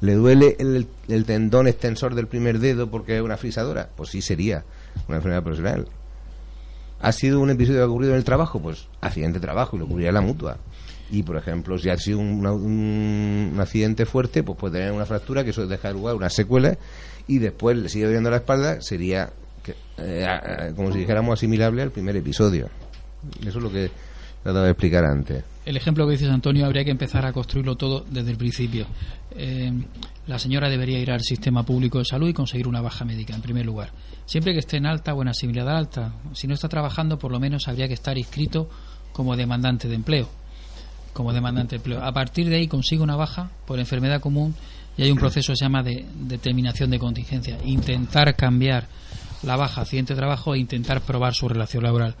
[0.00, 3.88] ¿Le duele el, tendón extensor del primer dedo porque es una frisadora?
[3.96, 4.64] Pues sí sería
[5.08, 5.88] una enfermedad profesional.
[7.00, 8.60] ¿Ha sido un episodio que ha ocurrido en el trabajo?
[8.60, 10.58] Pues accidente de trabajo y lo cubriría la mutua.
[11.10, 15.44] Y, por ejemplo, si ha sido un, un, accidente fuerte, pues puede tener una fractura
[15.44, 16.76] que eso deja lugar a una secuela
[17.28, 19.30] y después le sigue doliendo la espalda, sería,
[19.62, 22.68] que, eh, como si dijéramos, asimilable al primer episodio.
[23.40, 23.90] Eso es lo que
[25.64, 28.86] el ejemplo que dices, Antonio, habría que empezar a construirlo todo desde el principio.
[29.34, 29.72] Eh,
[30.26, 33.40] la señora debería ir al sistema público de salud y conseguir una baja médica, en
[33.40, 33.90] primer lugar.
[34.26, 37.40] Siempre que esté en alta o en asimilada alta, si no está trabajando, por lo
[37.40, 38.68] menos habría que estar inscrito
[39.12, 40.28] como demandante de empleo.
[41.14, 42.04] Como demandante de empleo.
[42.04, 44.54] A partir de ahí consigue una baja por enfermedad común
[44.98, 47.56] y hay un proceso que se llama de determinación de contingencia.
[47.64, 48.86] Intentar cambiar
[49.42, 52.16] la baja accidente de trabajo e intentar probar su relación laboral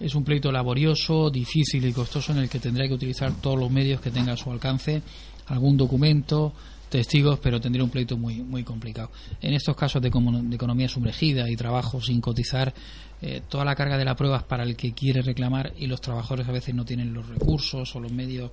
[0.00, 3.70] es un pleito laborioso, difícil y costoso en el que tendría que utilizar todos los
[3.70, 5.02] medios que tenga a su alcance,
[5.46, 6.52] algún documento,
[6.88, 9.10] testigos, pero tendría un pleito muy muy complicado.
[9.40, 12.72] En estos casos de, economía sumergida y trabajo sin cotizar,
[13.20, 16.00] eh, toda la carga de la prueba es para el que quiere reclamar y los
[16.00, 18.50] trabajadores a veces no tienen los recursos o los medios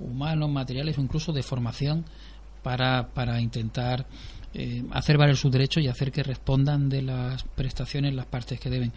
[0.00, 2.04] humanos, materiales o incluso de formación
[2.62, 4.06] para, para intentar
[4.54, 8.70] eh, hacer valer sus derechos y hacer que respondan de las prestaciones las partes que
[8.70, 8.92] deben.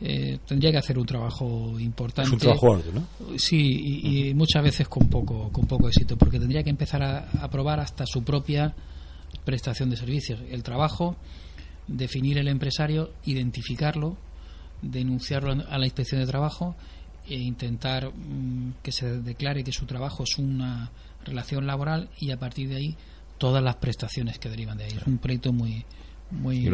[0.00, 2.30] Eh, tendría que hacer un trabajo importante.
[2.30, 3.38] un trabajo arduo, ¿no?
[3.38, 7.48] Sí, y, muchas veces con poco, con poco éxito, porque tendría que empezar a, a
[7.48, 8.74] probar hasta su propia
[9.44, 10.40] prestación de servicios.
[10.50, 11.16] El trabajo,
[11.86, 14.16] definir el empresario, identificarlo,
[14.82, 16.76] denunciarlo a la inspección de trabajo
[17.28, 20.90] e intentar mm, que se declare que su trabajo es una
[21.24, 22.96] relación laboral y a partir de ahí
[23.38, 24.92] todas las prestaciones que derivan de ahí.
[24.92, 25.84] Es un proyecto muy
[26.30, 26.68] muy,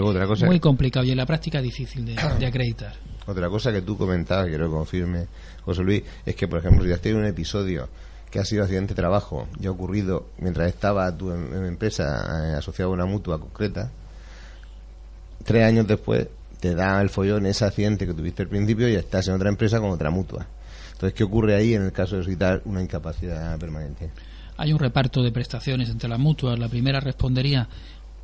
[0.46, 2.94] muy complicado y en la práctica difícil de, acreditar.
[3.26, 5.26] Otra cosa que tú comentabas, quiero que confirme,
[5.64, 7.88] José Luis, es que, por ejemplo, si has tenido un episodio
[8.30, 12.50] que ha sido accidente de trabajo y ha ocurrido mientras estaba tu en, en empresa
[12.50, 13.90] eh, asociado a una mutua concreta,
[15.44, 19.28] tres años después te da el follón ese accidente que tuviste al principio y estás
[19.28, 20.46] en otra empresa con otra mutua.
[20.92, 24.10] Entonces, ¿qué ocurre ahí en el caso de solicitar una incapacidad permanente?
[24.56, 26.56] Hay un reparto de prestaciones entre las mutuas.
[26.56, 27.68] La primera respondería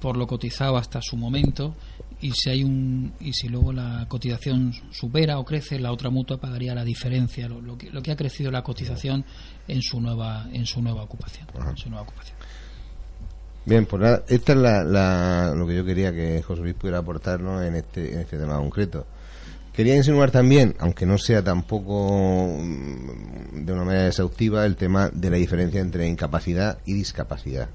[0.00, 1.74] por lo cotizado hasta su momento
[2.20, 6.38] y si hay un y si luego la cotización supera o crece la otra mutua
[6.38, 9.24] pagaría la diferencia lo, que, lo que ha crecido la cotización
[9.66, 12.36] en su nueva en su nueva ocupación, su nueva ocupación.
[13.66, 17.64] bien pues nada esta es la, lo que yo quería que José Luis pudiera aportarnos
[17.64, 19.06] en este en este tema concreto
[19.78, 25.30] Quería insinuar también, aunque no sea tampoco mm, de una manera exhaustiva, el tema de
[25.30, 27.68] la diferencia entre incapacidad y discapacidad.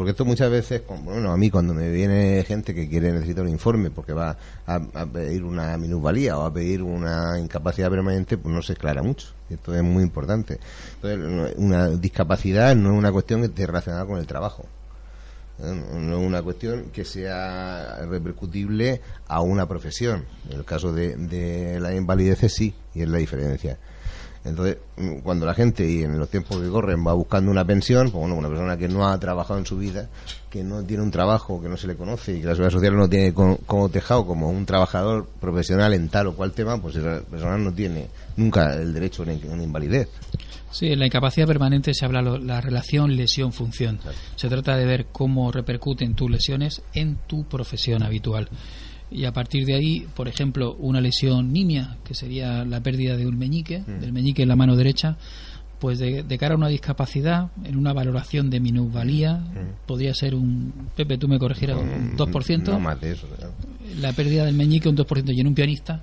[0.00, 3.50] Porque esto muchas veces, bueno, a mí cuando me viene gente que quiere necesitar un
[3.50, 4.34] informe porque va
[4.64, 9.28] a, pedir una minusvalía o a pedir una incapacidad permanente, pues no se aclara mucho.
[9.50, 10.58] Esto es muy importante.
[11.02, 14.64] Entonces, una discapacidad no es una cuestión que esté relacionada con el trabajo.
[15.58, 15.84] ¿eh?
[15.98, 20.24] No es una cuestión que sea repercutible a una profesión.
[20.48, 23.76] En el caso de, de la invalidez sí, y es la diferencia.
[24.42, 24.78] Entonces,
[25.22, 28.36] cuando la gente, y en los tiempos que corren, va buscando una pensión, pues bueno,
[28.36, 30.08] una persona que no ha trabajado en su vida,
[30.48, 32.96] que no tiene un trabajo, que no se le conoce y que la seguridad social
[32.96, 37.20] no tiene como, tejado como un trabajador profesional en tal o cual tema, pues esa
[37.20, 40.08] persona no tiene nunca el derecho a una, invalidez.
[40.70, 43.98] Sí, en la incapacidad permanente se habla de la relación lesión-función.
[44.36, 48.48] Se trata de ver cómo repercuten tus lesiones en tu profesión habitual
[49.10, 53.26] y a partir de ahí, por ejemplo, una lesión nimia, que sería la pérdida de
[53.26, 54.00] un meñique, mm.
[54.00, 55.16] del meñique en la mano derecha,
[55.80, 59.86] pues de, cara a una discapacidad, en una valoración de minusvalía, mm.
[59.86, 62.64] podría ser un, Pepe, tú me corregirás, un 2%.
[62.64, 63.26] No más de eso,
[63.98, 66.02] La pérdida del meñique, un 2%, y en un pianista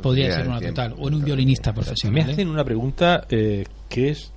[0.00, 2.26] podría ser una total, o en un violinista profesional.
[2.26, 4.32] Me hacen una pregunta eh, que es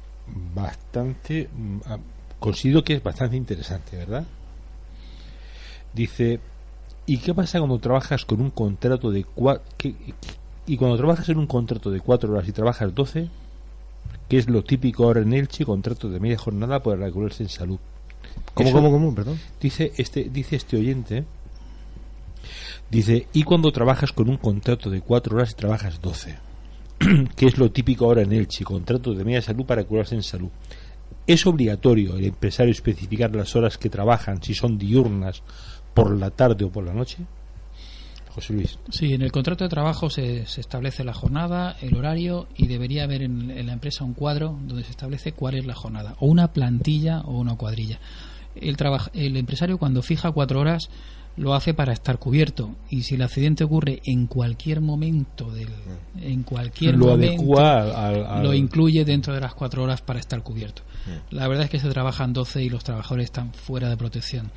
[0.54, 1.80] bastante, mm,
[2.40, 4.26] considero que es bastante interesante, ¿verdad?
[5.94, 6.40] Dice,
[7.10, 9.64] ¿Y qué pasa cuando trabajas con un contrato de cuatro...
[10.68, 13.30] Y cuando trabajas en un contrato de cuatro horas y trabajas doce,
[14.28, 17.80] que es lo típico ahora en Elche, contrato de media jornada para regularse en salud.
[18.54, 19.16] ¿Cómo, cómo, cómo?
[19.16, 19.40] Perdón.
[19.60, 21.26] Dice este, dice este oyente,
[22.92, 26.38] dice, ¿y cuando trabajas con un contrato de cuatro horas y trabajas doce?
[27.36, 30.50] que es lo típico ahora en Elche, contrato de media salud para curarse en salud.
[31.26, 35.42] ¿Es obligatorio el empresario especificar las horas que trabajan, si son diurnas
[35.94, 37.18] por la tarde o por la noche?
[38.30, 38.78] José Luis.
[38.90, 43.24] Sí, en el contrato de trabajo se, establece la jornada, el horario y debería haber
[43.24, 47.22] en, la empresa un cuadro donde se establece cuál es la jornada, o una plantilla
[47.22, 48.00] o una cuadrilla.
[48.56, 48.78] El,
[49.14, 50.90] el empresario cuando fija cuatro horas
[51.40, 52.76] lo hace para estar cubierto.
[52.90, 55.70] Y si el accidente ocurre en cualquier momento del
[56.22, 60.84] en cualquier lo momento lo incluye dentro de las cuatro horas para estar cubierto.
[61.32, 64.52] La verdad es que se trabajan 12 y los trabajadores están fuera de protección.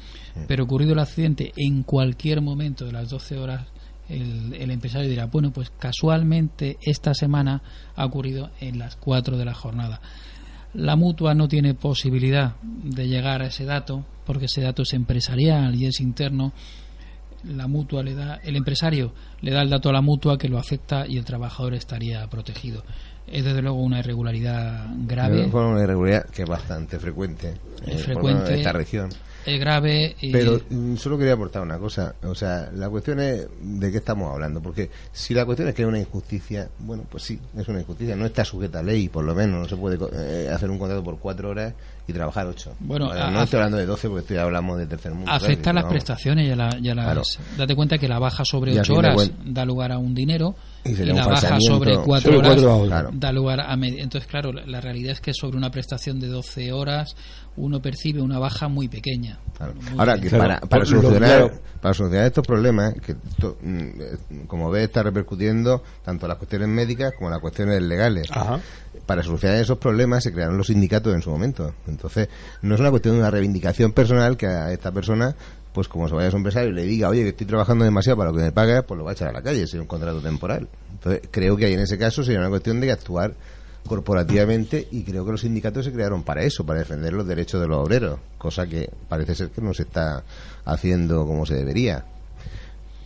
[0.49, 3.67] Pero ocurrido el accidente en cualquier momento de las 12 horas,
[4.09, 7.63] el, el, empresario dirá, bueno, pues casualmente esta semana
[7.95, 10.01] ha ocurrido en las 4 de la jornada.
[10.75, 15.75] La mutua no tiene posibilidad de llegar a ese dato porque ese dato es empresarial
[15.75, 16.53] y es interno.
[17.45, 20.59] La mutua le da, el empresario le da el dato a la mutua que lo
[20.59, 22.85] afecta y el trabajador estaría protegido
[23.27, 25.47] es desde luego una irregularidad grave.
[25.47, 27.55] una irregularidad que es bastante frecuente,
[27.87, 29.11] eh, frecuente en esta región.
[29.47, 30.17] Es grave.
[30.21, 30.33] Y...
[30.33, 32.15] Pero mm, solo quería aportar una cosa.
[32.23, 34.61] O sea, la cuestión es de qué estamos hablando.
[34.61, 38.17] Porque si la cuestión es que es una injusticia, bueno, pues sí, es una injusticia.
[38.17, 39.61] No está sujeta a ley, por lo menos.
[39.61, 41.75] No se puede eh, hacer un contrato por cuatro horas
[42.07, 42.75] y trabajar ocho.
[42.81, 45.31] Bueno, no estoy hablando de doce porque estoy hablando de tercer mundo.
[45.31, 47.39] Afecta las prestaciones y, la, las.
[47.57, 51.27] Date cuenta que la baja sobre ocho horas da lugar a un dinero y, la
[51.27, 55.71] baja sobre cuatro horas da lugar a entonces claro la, realidad es que sobre una
[55.71, 57.15] prestación de 12 horas
[57.57, 59.39] uno percibe una baja muy pequeña.
[59.99, 65.83] Ahora que para, para solucionar para solucionar estos problemas que mm, como ves está repercutiendo
[66.05, 68.29] tanto las cuestiones médicas como las cuestiones legales.
[69.05, 71.75] Para solucionar esos problemas se crearon los sindicatos en su momento.
[71.89, 72.29] Entonces
[72.63, 75.35] no es una cuestión de una reivindicación personal que a esta persona
[75.73, 78.19] pues como se vaya a su empresario y le diga, oye, que estoy trabajando demasiado
[78.19, 79.87] para lo que me paga, pues lo va a echar a la calle, es un
[79.87, 80.69] contrato temporal.
[80.93, 83.35] Entonces, creo que ahí en ese caso sería una cuestión de actuar
[83.87, 87.67] corporativamente y creo que los sindicatos se crearon para eso, para defender los derechos de
[87.67, 90.23] los obreros, cosa que parece ser que no se está
[90.65, 92.05] haciendo como se debería.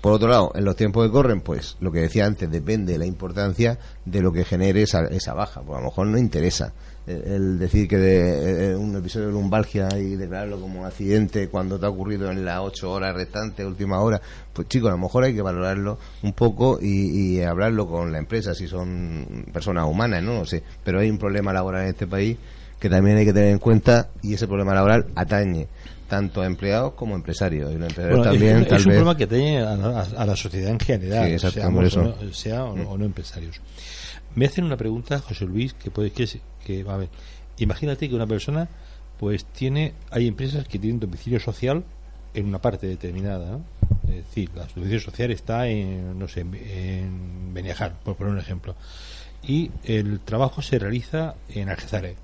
[0.00, 2.98] Por otro lado, en los tiempos que corren, pues lo que decía antes, depende de
[2.98, 6.72] la importancia de lo que genere esa, esa baja, pues a lo mejor no interesa
[7.06, 11.78] el decir que de, eh, un episodio de lumbalgia y declararlo como un accidente cuando
[11.78, 14.20] te ha ocurrido en las ocho horas restantes, última hora,
[14.52, 18.54] pues chicos, a lo mejor hay que valorarlo un poco y, hablarlo con la empresa,
[18.54, 22.36] si son personas humanas, no, sé, pero hay un problema laboral en este país
[22.80, 25.68] que también hay que tener en cuenta y ese problema laboral atañe
[26.08, 27.72] tanto a empleados como a empresarios.
[27.72, 27.78] Y
[28.22, 31.38] también, es, un problema que atañe a, la sociedad en general,
[32.32, 33.60] sea, o, no, empresarios.
[34.37, 36.28] Me hacen una pregunta, José Luis, que puede que,
[36.64, 37.09] que a ver,
[37.59, 38.68] imagínate que una persona
[39.18, 41.82] pues tiene hay empresas que tienen domicilio social
[42.34, 43.59] en una parte determinada,
[44.07, 48.74] es decir, la domicilio social está en no sé, en Beniajar, por poner un ejemplo.
[49.43, 52.16] Y el trabajo se realiza en Algezare.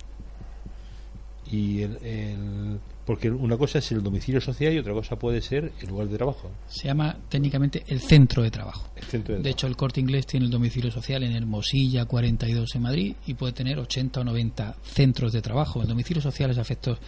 [1.50, 5.72] y el, el- porque una cosa es el domicilio social y otra cosa puede ser
[5.80, 8.88] el lugar de trabajo, Se llama técnicamente el centro de trabajo.
[8.96, 9.56] el centro de, De trabajo.
[9.56, 13.52] hecho, el corte inglés tiene el domicilio social en Hermosilla 42 en Madrid y puede
[13.52, 15.82] tener 80 o 90 centros de trabajo.
[15.82, 16.98] El domicilio social es a efectos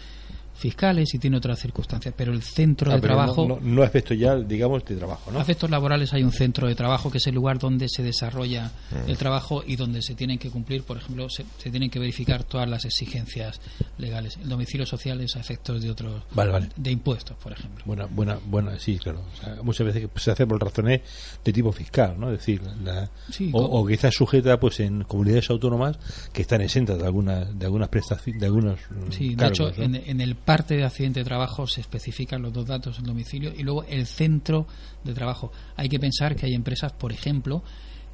[0.55, 4.37] fiscales y tiene otras circunstancias, pero el centro Ah, de trabajo, no, no, no ya,
[4.37, 5.39] digamos, de trabajo, ¿no?
[5.39, 8.71] a efectos laborales hay un centro de trabajo que es el lugar donde se desarrolla
[9.07, 12.45] el trabajo y donde se tienen que cumplir, por ejemplo, se, se tienen que verificar
[12.45, 13.61] todas las exigencias
[13.99, 14.37] legales.
[14.43, 16.69] El domicilio social es a efectos de otros, Vale, vale.
[16.77, 17.83] de impuestos, por ejemplo.
[17.87, 19.23] Buena, buena, buena, sí, claro.
[19.33, 21.01] O sea, muchas veces se hace por razones
[21.45, 22.31] de tipo fiscal, ¿no?
[22.31, 25.99] Es decir, la, Sí, o, o quizás sujeta, pues, en comunidades autónomas
[26.33, 29.73] que están exentas de algunas, de algunas prestaciones, de algunos mm, Sí, de cargos, hecho,
[29.79, 29.85] ¿no?
[29.85, 33.53] en, en el parte de accidente de trabajo se especifican los dos datos, el domicilio
[33.57, 34.67] y luego el centro
[35.03, 35.51] de trabajo.
[35.77, 37.63] Hay que pensar que hay empresas, por ejemplo,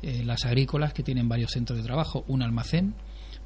[0.03, 2.95] eh, las agrícolas que tienen varios centros de trabajo, un almacén,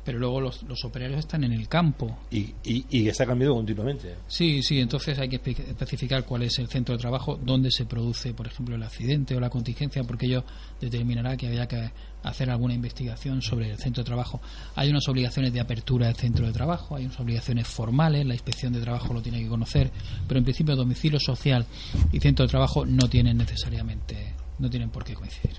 [0.05, 2.19] pero luego los, los operarios están en el campo.
[2.31, 4.15] y, y, y está cambiando continuamente.
[4.29, 7.87] Sí, sí, entonces hay que espe- especificar cuál es el centro de trabajo, dónde se
[7.87, 10.45] produce, por ejemplo, el accidente o la contingencia, porque ello
[10.79, 11.91] determinará que había que
[12.25, 14.41] hacer alguna investigación sobre el centro de trabajo.
[14.75, 18.73] Hay unas obligaciones de apertura del centro de trabajo, hay unas obligaciones formales, la inspección
[18.73, 19.91] de trabajo lo tiene que conocer,
[20.27, 21.65] pero en principio domicilio social
[22.13, 25.57] y centro de trabajo no tienen necesariamente, no tienen por qué coincidir.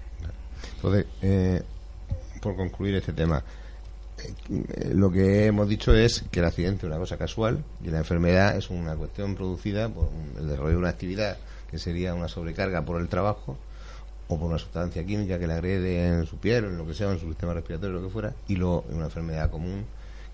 [0.76, 1.62] Entonces, eh,
[2.42, 3.44] por concluir este tema,
[4.18, 8.00] eh, lo que hemos dicho es que el accidente es una cosa casual y la
[8.00, 11.38] enfermedad es una cuestión producida por un- el desarrollo de una actividad
[11.70, 13.58] que sería una sobrecarga por el trabajo
[14.28, 16.94] o por una sustancia química que le agrede en su piel o en lo que
[16.94, 19.86] sea, en su sistema respiratorio, lo que fuera, y luego una enfermedad común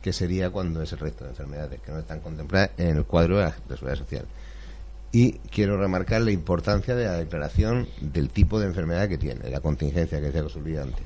[0.01, 3.37] que sería cuando es el resto de enfermedades que no están contempladas en el cuadro
[3.37, 4.25] de la seguridad social.
[5.11, 9.51] Y quiero remarcar la importancia de la declaración del tipo de enfermedad que tiene, de
[9.51, 11.05] la contingencia que decía Luis antes.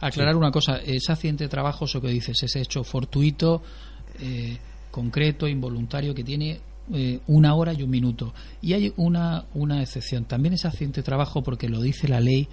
[0.00, 3.62] Aclarar una cosa, ese accidente de trabajo, eso que dices, ese hecho fortuito,
[4.20, 4.56] eh,
[4.90, 6.60] concreto, involuntario, que tiene
[6.94, 8.34] eh, una hora y un minuto.
[8.60, 10.24] Y hay una, una excepción.
[10.24, 12.48] También es accidente de trabajo porque lo dice la ley,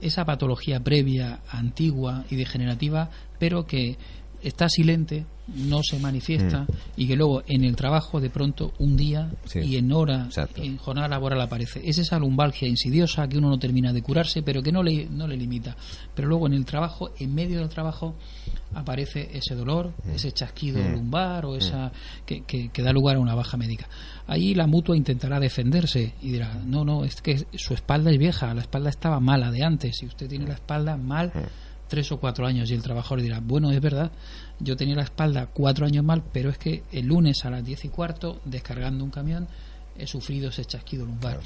[0.00, 3.96] esa patología previa, antigua y degenerativa, pero que
[4.44, 6.66] está silente, no se manifiesta
[6.96, 9.58] y que luego en el trabajo de pronto un día Sí.
[9.60, 10.62] y en hora, Exacto.
[10.62, 11.82] en jornada laboral aparece.
[11.84, 15.26] Es esa lumbalgia insidiosa que uno no termina de curarse, pero que no le, no
[15.28, 15.76] le limita.
[16.14, 18.14] Pero luego en el trabajo, en medio del trabajo,
[18.74, 21.92] aparece ese dolor, ese chasquido lumbar o esa
[22.26, 23.86] que, que- que da lugar a una baja médica.
[24.26, 28.52] Ahí la mutua intentará defenderse y dirá, no, no, es que su espalda es vieja,
[28.54, 31.30] la espalda estaba mala de antes, si usted tiene la espalda mal
[31.94, 34.10] tres o cuatro años y el trabajador dirá, bueno, es verdad,
[34.58, 37.84] yo tenía la espalda cuatro años mal, pero es que el lunes a las diez
[37.84, 39.46] y cuarto, descargando un camión,
[39.96, 41.38] he sufrido ese chasquido lumbar.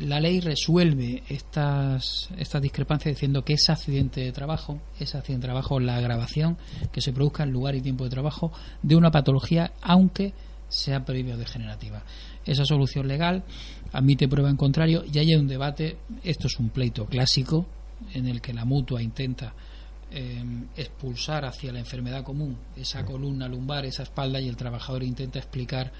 [0.00, 5.52] La ley resuelve estas, estas discrepancias diciendo que es accidente de trabajo, es accidente de
[5.52, 6.58] trabajo la agravación
[6.90, 8.50] que se produzca en lugar y tiempo de trabajo
[8.82, 10.34] de una patología, aunque
[10.68, 12.02] sea previa o degenerativa.
[12.44, 13.44] Esa solución legal
[13.92, 17.66] admite prueba en contrario y hay un debate, esto es un pleito clásico
[18.12, 19.54] en el que la mutua intenta
[20.16, 20.44] eh,
[20.76, 25.90] expulsar hacia la enfermedad común esa columna lumbar, esa espalda y el trabajador intenta explicar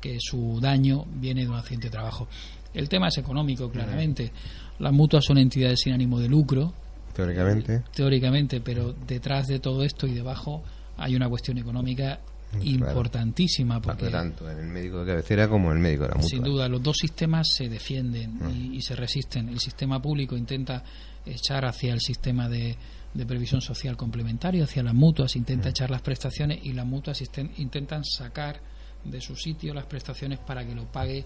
[0.00, 2.28] que su daño viene de un accidente de trabajo.
[2.72, 4.32] El tema es económico, claramente.
[4.78, 6.72] Las mutuas son entidades sin ánimo de lucro,
[7.14, 10.62] Teóricamente, teóricamente, pero detrás de todo esto y debajo
[10.96, 12.20] hay una cuestión económica
[12.62, 16.30] importantísima porque tanto en el médico de cabecera como en el médico de la mutua.
[16.30, 19.48] sin duda, los dos sistemas se defienden y, y se resisten.
[19.48, 20.82] El sistema público intenta
[21.26, 22.76] echar hacia el sistema de,
[23.14, 27.20] de previsión social complementario, hacia las mutuas, intenta echar las prestaciones y las mutuas
[27.56, 28.60] intentan sacar
[29.04, 31.24] de su sitio las prestaciones para que lo pague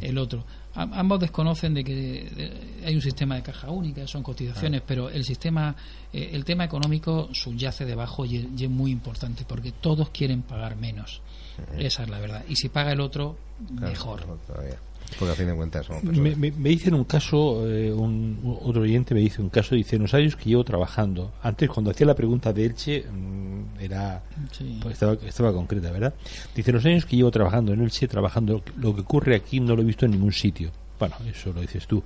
[0.00, 0.44] el otro.
[0.74, 5.24] Am- ambos desconocen de que hay un sistema de caja única, son cotizaciones, pero el
[5.24, 5.74] sistema,
[6.12, 10.42] eh, el tema económico subyace debajo y, es- y es muy importante porque todos quieren
[10.42, 11.20] pagar menos.
[11.76, 12.44] Esa es la verdad.
[12.48, 13.36] Y si paga el otro,
[13.76, 14.38] Claro, mejor.
[15.18, 18.58] Porque a fin de cuentas somos Me, me, me dicen un caso, eh, un, un-
[18.62, 21.90] otro oyente me dice un caso, dice, en los años que llevo trabajando, antes cuando
[21.90, 24.78] hacía la pregunta de Elche, mm, era, Sí.
[24.82, 26.14] pues estaba, estaba concreta, ¿verdad?
[26.54, 29.74] Dice, en los años que llevo trabajando en Elche, trabajando, lo que ocurre aquí no
[29.74, 30.70] lo he visto en ningún sitio.
[30.98, 32.02] Bueno, eso lo dices tú.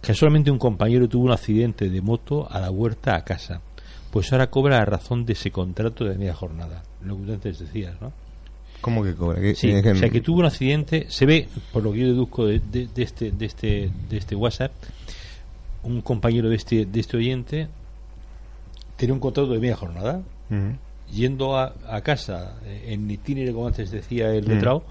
[0.00, 3.62] Casualmente un compañero tuvo un accidente de moto a la huerta a casa.
[4.10, 6.82] Pues ahora cobra a razón de ese contrato de media jornada.
[7.02, 8.12] Lo que tú antes decías, ¿no?
[8.84, 9.40] ¿Cómo que cobra?
[9.40, 12.00] ¿Qué- Sí, es que- o sea que tuvo un accidente, se ve, por lo que
[12.00, 14.72] yo deduzco de, de- de este, de, este, de este WhatsApp,
[15.84, 17.68] un compañero de este, de este oyente
[18.96, 20.20] tenía un contrato de media jornada,
[21.10, 24.84] yendo a, a casa eh, en itinerario, como antes decía el letrado,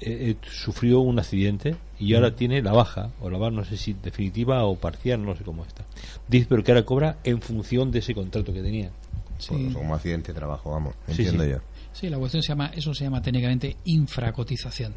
[0.00, 3.76] eh, eh, sufrió un accidente y ahora tiene la baja, o la baja no sé
[3.78, 5.84] si definitiva o parcial, no sé cómo está.
[6.28, 8.90] Dice, pero que ahora cobra en función de ese contrato que tenía.
[9.38, 9.48] Sí.
[9.54, 11.50] Pues como accidente de trabajo, vamos, Sí, entiendo sí.
[11.50, 11.56] yo.
[11.92, 14.94] Sí, la cuestión se llama, eso se llama técnicamente infracotización.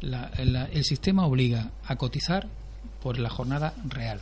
[0.00, 2.48] el sistema obliga a cotizar
[3.02, 4.20] por la jornada real.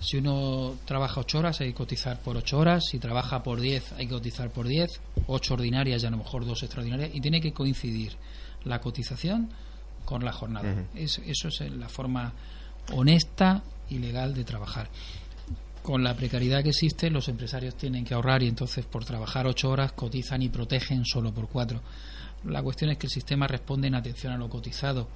[0.00, 2.84] Si uno trabaja ocho horas, hay que cotizar por ocho horas.
[2.90, 5.00] Si trabaja por diez, hay que cotizar por diez.
[5.28, 7.10] Ocho ordinarias y a lo mejor dos extraordinarias.
[7.14, 8.16] Y tiene que coincidir
[8.64, 9.48] la cotización
[10.04, 10.86] con la jornada.
[10.94, 12.32] eso es la forma
[12.92, 14.88] honesta y legal de trabajar.
[15.82, 19.70] Con la precariedad que existe, los empresarios tienen que ahorrar y entonces por trabajar ocho
[19.70, 21.80] horas cotizan y protegen solo por cuatro.
[22.44, 25.08] La cuestión es que el sistema responde en atención a lo cotizado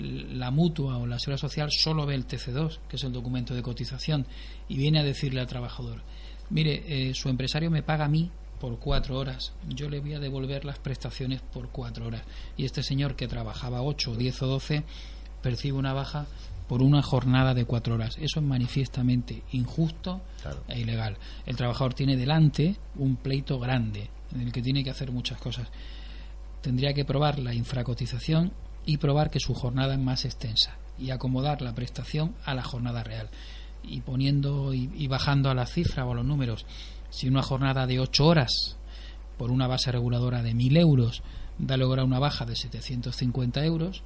[0.00, 3.62] la mutua o la seguridad social solo ve el TC2, que es el documento de
[3.62, 4.26] cotización,
[4.68, 6.02] y viene a decirle al trabajador,
[6.48, 10.20] mire, eh, su empresario me paga a mí por cuatro horas, yo le voy a
[10.20, 12.22] devolver las prestaciones por cuatro horas.
[12.56, 14.84] Y este señor que trabajaba ocho, diez o doce
[15.42, 16.26] percibe una baja
[16.70, 18.16] por una jornada de cuatro horas.
[18.20, 20.20] Eso es manifiestamente injusto
[20.68, 21.16] e ilegal.
[21.44, 25.66] El trabajador tiene delante un pleito grande en el que tiene que hacer muchas cosas.
[26.60, 28.52] Tendría que probar la infracotización
[28.86, 33.02] y probar que su jornada es más extensa y acomodar la prestación a la jornada
[33.02, 33.30] real
[33.82, 36.66] y poniendo y, bajando a la cifra o a los números
[37.10, 38.76] si una jornada de 8 horas
[39.38, 41.24] por una base reguladora de 1.000 euros
[41.58, 44.04] da lugar a una baja de 750 euros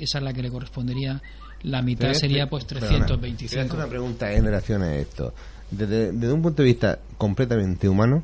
[0.00, 1.22] esa es la que le correspondería
[1.66, 5.34] la mitad sería pues 325 es una pregunta en relación a esto
[5.70, 8.22] desde, desde un punto de vista completamente humano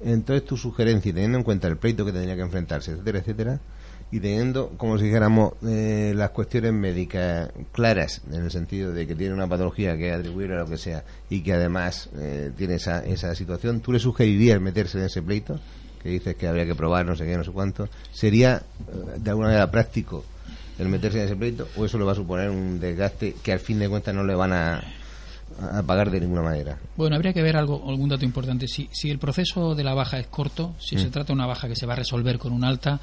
[0.00, 3.60] entonces tu sugerencia y teniendo en cuenta el pleito que tendría que enfrentarse etcétera etcétera
[4.10, 9.14] y teniendo, como si dijéramos, eh, las cuestiones médicas claras, en el sentido de que
[9.14, 13.04] tiene una patología que atribuir a lo que sea y que además eh, tiene esa,
[13.04, 15.60] esa situación, ¿tú le sugerirías meterse en ese pleito?
[16.02, 17.88] Que dices que habría que probar no sé qué, no sé cuánto.
[18.10, 20.24] ¿Sería eh, de alguna manera práctico
[20.78, 23.60] el meterse en ese pleito o eso le va a suponer un desgaste que al
[23.60, 24.82] fin de cuentas no le van a,
[25.60, 26.78] a pagar de ninguna manera.
[26.96, 28.68] Bueno, habría que ver algo, algún dato importante.
[28.68, 31.10] Si, si el proceso de la baja es corto, si se mm.
[31.10, 33.00] trata de una baja que se va a resolver con un alta,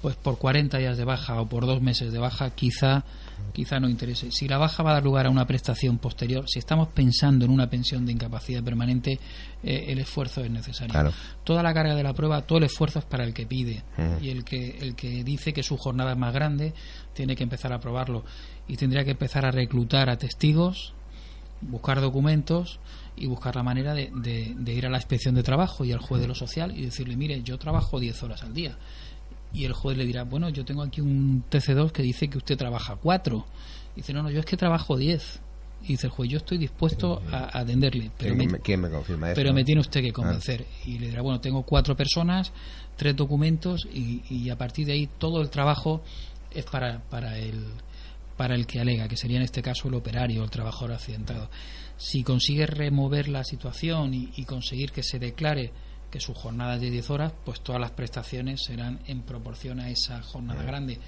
[0.00, 3.04] pues por 40 días de baja o por dos meses de baja quizá
[3.52, 4.30] quizá no interese.
[4.30, 7.50] Si la baja va a dar lugar a una prestación posterior, si estamos pensando en
[7.50, 9.18] una pensión de incapacidad permanente,
[9.62, 11.12] eh, el esfuerzo es necesario.
[11.44, 13.82] Toda la carga de la prueba, todo el esfuerzo es para el que pide
[14.20, 16.72] y el que el que dice que su jornada es más grande
[17.14, 18.24] tiene que empezar a probarlo
[18.68, 20.94] y tendría que empezar a reclutar a testigos,
[21.60, 22.80] buscar documentos
[23.16, 26.22] y buscar la manera de, de ir a la inspección de trabajo y al juez
[26.22, 28.76] de lo social y decirle, mire, yo trabajo 10 horas al día
[29.52, 32.56] y el juez le dirá, bueno, yo tengo aquí un TC2 que dice que usted
[32.56, 33.46] trabaja cuatro.
[33.96, 35.40] dice, no, no, yo es que trabajo diez.
[35.82, 38.10] Y dice el juez, yo estoy dispuesto a atenderle.
[38.18, 39.28] Pero ¿Quién, me, confirma?
[39.34, 40.66] Pero me tiene usted que convencer.
[40.68, 40.82] Ah.
[40.84, 42.52] Y le dirá, bueno, tengo cuatro personas,
[42.96, 46.02] tres documentos y, y, a partir de ahí todo el trabajo
[46.52, 47.64] es para, para, el,
[48.36, 51.50] para el que alega, que sería en este caso el operario, el trabajador accidentado.
[51.96, 55.72] Si consigue remover la situación y, y conseguir que se declare
[56.10, 59.90] que su jornada es de 10 horas, pues todas las prestaciones serán en proporción a
[59.90, 60.98] esa jornada grande,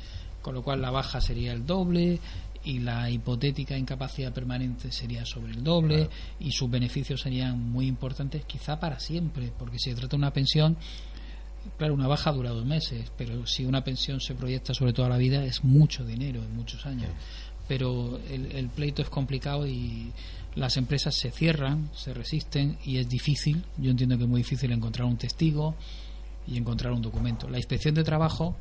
[0.40, 2.20] con lo cual la baja sería el doble
[2.64, 8.44] y la hipotética incapacidad permanente sería sobre el doble y sus beneficios serían muy importantes
[8.44, 10.76] quizá para siempre, porque si se trata de una pensión,
[11.78, 15.16] claro, una baja dura dos meses, pero si una pensión se proyecta sobre toda la
[15.16, 17.10] vida es mucho dinero, en muchos años.
[17.68, 20.12] Pero el pleito es complicado y
[20.54, 24.72] las empresas se cierran, se resisten y es difícil, yo entiendo que es muy difícil
[24.72, 25.74] encontrar un testigo
[26.46, 27.48] y encontrar un documento.
[27.48, 28.56] La inspección de trabajo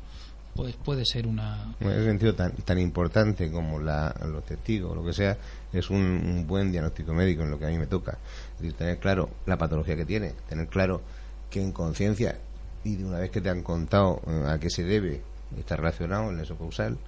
[0.54, 1.74] pues puede ser una...
[1.80, 5.36] En ese sentido tan, tan importante como la, los testigos, lo que sea,
[5.72, 8.18] es un, buen diagnóstico médico en lo que a mí me toca.
[8.56, 11.02] Es decir, tener claro la patología que tiene, tener claro
[11.50, 12.38] que en conciencia
[12.84, 15.22] y de una vez que te han contado eh, a qué se debe,
[15.58, 16.98] está relacionado en eso causal,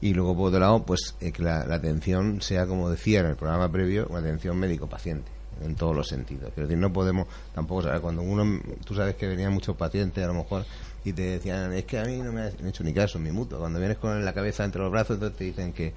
[0.00, 3.36] y luego por otro lado pues eh, que la, atención sea como decía en el
[3.36, 5.30] programa previo una atención médico paciente
[5.62, 9.26] en todos los sentidos es decir no podemos tampoco saber cuando uno tú sabes que
[9.26, 10.64] venían muchos pacientes a lo mejor
[11.04, 13.58] y te decían es que a mí no me han hecho ni caso mi mutuo
[13.58, 15.92] cuando vienes con la cabeza entre los brazos entonces te dicen que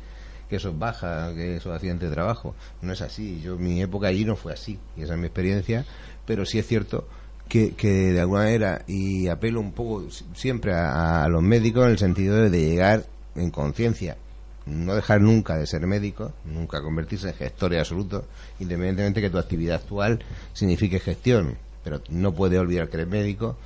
[0.49, 2.53] que eso es baja, que eso es accidente de trabajo.
[2.81, 3.41] No es así.
[3.41, 5.85] Yo, mi época allí no fue así, y esa es mi experiencia,
[6.27, 7.07] pero sí es cierto
[7.47, 11.97] que, que de alguna manera, y apelo un poco siempre a, los médicos en el
[11.97, 14.17] sentido de, llegar en conciencia
[14.65, 18.23] no dejar nunca de ser médico, nunca convertirse en gestor absoluto,
[18.61, 20.23] independientemente que tu actividad actual
[20.53, 23.57] signifique gestión, pero no puede olvidar que eres médico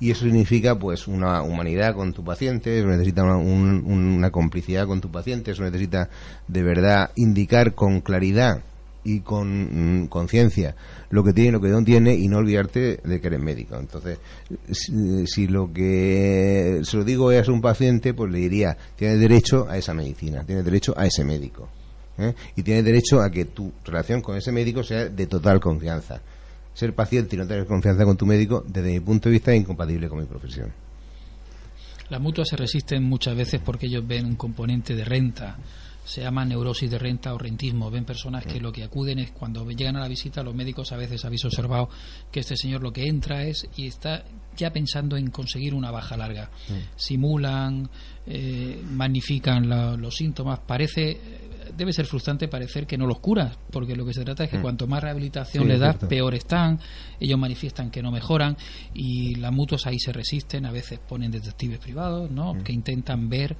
[0.00, 5.00] y eso significa pues una humanidad con tu paciente, eso necesita una, una complicidad con
[5.00, 6.08] tu paciente, eso necesita
[6.48, 8.62] de verdad indicar con claridad
[9.06, 10.74] y con mm, conciencia
[11.10, 13.76] lo que tiene y lo que no tiene y no olvidarte de que eres médico.
[13.76, 14.18] Entonces,
[14.72, 19.78] si, lo que se lo digo es un paciente, pues le diría, tienes derecho a
[19.78, 21.68] esa medicina, tienes derecho a ese médico.
[22.18, 22.34] ¿eh?
[22.56, 26.20] Y tienes derecho a que tu relación con ese médico sea de total confianza.
[26.74, 29.60] Ser paciente y no tener confianza con tu médico, desde mi punto de vista, es
[29.60, 30.72] incompatible con mi profesión.
[32.08, 35.58] Las mutuas se resisten muchas veces porque ellos ven un componente de renta
[36.06, 37.90] se llama neurosis de renta o rentismo.
[37.90, 40.96] Ven personas que lo que acuden es cuando llegan a la visita, los médicos a
[40.96, 41.90] veces habéis observado
[42.30, 44.24] que este señor lo que entra es y está
[44.56, 46.50] ya pensando en conseguir una baja larga.
[46.94, 47.90] Simulan,
[48.26, 50.60] eh, magnifican los síntomas.
[50.60, 51.20] Parece
[51.76, 54.58] debe ser frustrante parecer que no los curas, porque lo que se trata es que
[54.58, 54.62] mm.
[54.62, 56.78] cuanto más rehabilitación le das, peor están,
[57.20, 58.56] ellos manifiestan que no mejoran
[58.94, 62.54] y las mutuas ahí se resisten, a veces ponen detectives privados, ¿no?
[62.54, 62.62] Mm.
[62.62, 63.56] que intentan ver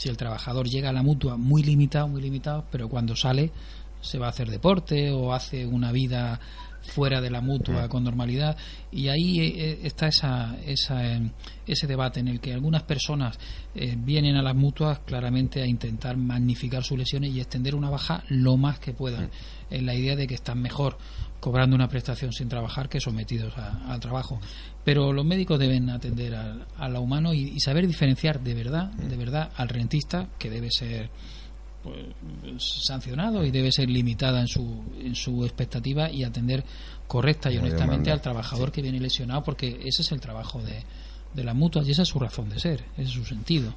[0.00, 3.52] si el trabajador llega a la mutua muy limitado, muy limitado, pero cuando sale
[4.00, 6.40] se va a hacer deporte o hace una vida
[6.82, 8.56] fuera de la mutua con normalidad.
[8.90, 11.30] Y ahí eh, eh, está esa, esa, eh,
[11.66, 13.38] ese debate en el que algunas personas
[13.98, 18.56] vienen a las mutuas claramente a intentar magnificar sus lesiones y extender una baja lo
[18.56, 19.30] más que puedan
[19.70, 20.98] en la idea de que están mejor
[21.38, 24.40] cobrando una prestación sin trabajar que sometidos al trabajo.
[24.84, 29.16] Pero los médicos deben atender a, lo humano y, y saber diferenciar de verdad de
[29.16, 31.10] verdad al rentista que debe ser
[31.82, 36.64] pues, sancionado y debe ser limitada en su, en su expectativa y atender
[37.06, 40.84] correcta y honestamente al trabajador que viene lesionado porque ese es el trabajo de,
[41.34, 43.72] de las mutuas y esa es su razón de ser, ese es su sentido.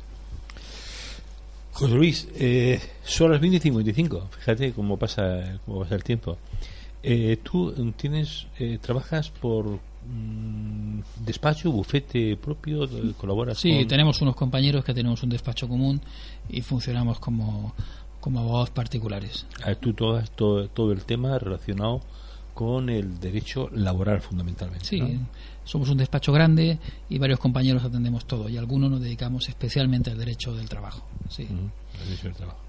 [1.74, 6.38] José Luis, eh, son las 20 y 55, fíjate cómo pasa, cómo pasa el tiempo.
[7.02, 9.80] Eh, tú tienes, eh, trabajas por
[11.26, 12.88] despacho, bufete propio,
[13.18, 16.02] colaboras Sí, tenemos unos compañeros que tenemos un despacho común
[16.50, 17.74] y funcionamos como,
[18.20, 19.46] como abogados particulares.
[19.80, 22.02] tú todo, todo, todo el tema relacionado
[22.54, 24.86] con el derecho laboral fundamentalmente.
[24.86, 25.20] Sí,
[25.64, 26.78] somos un despacho grande
[27.10, 31.06] y varios compañeros atendemos todo y algunos nos dedicamos especialmente al derecho del trabajo.
[31.30, 31.48] Sí.
[32.06, 32.60] derecho del trabajo.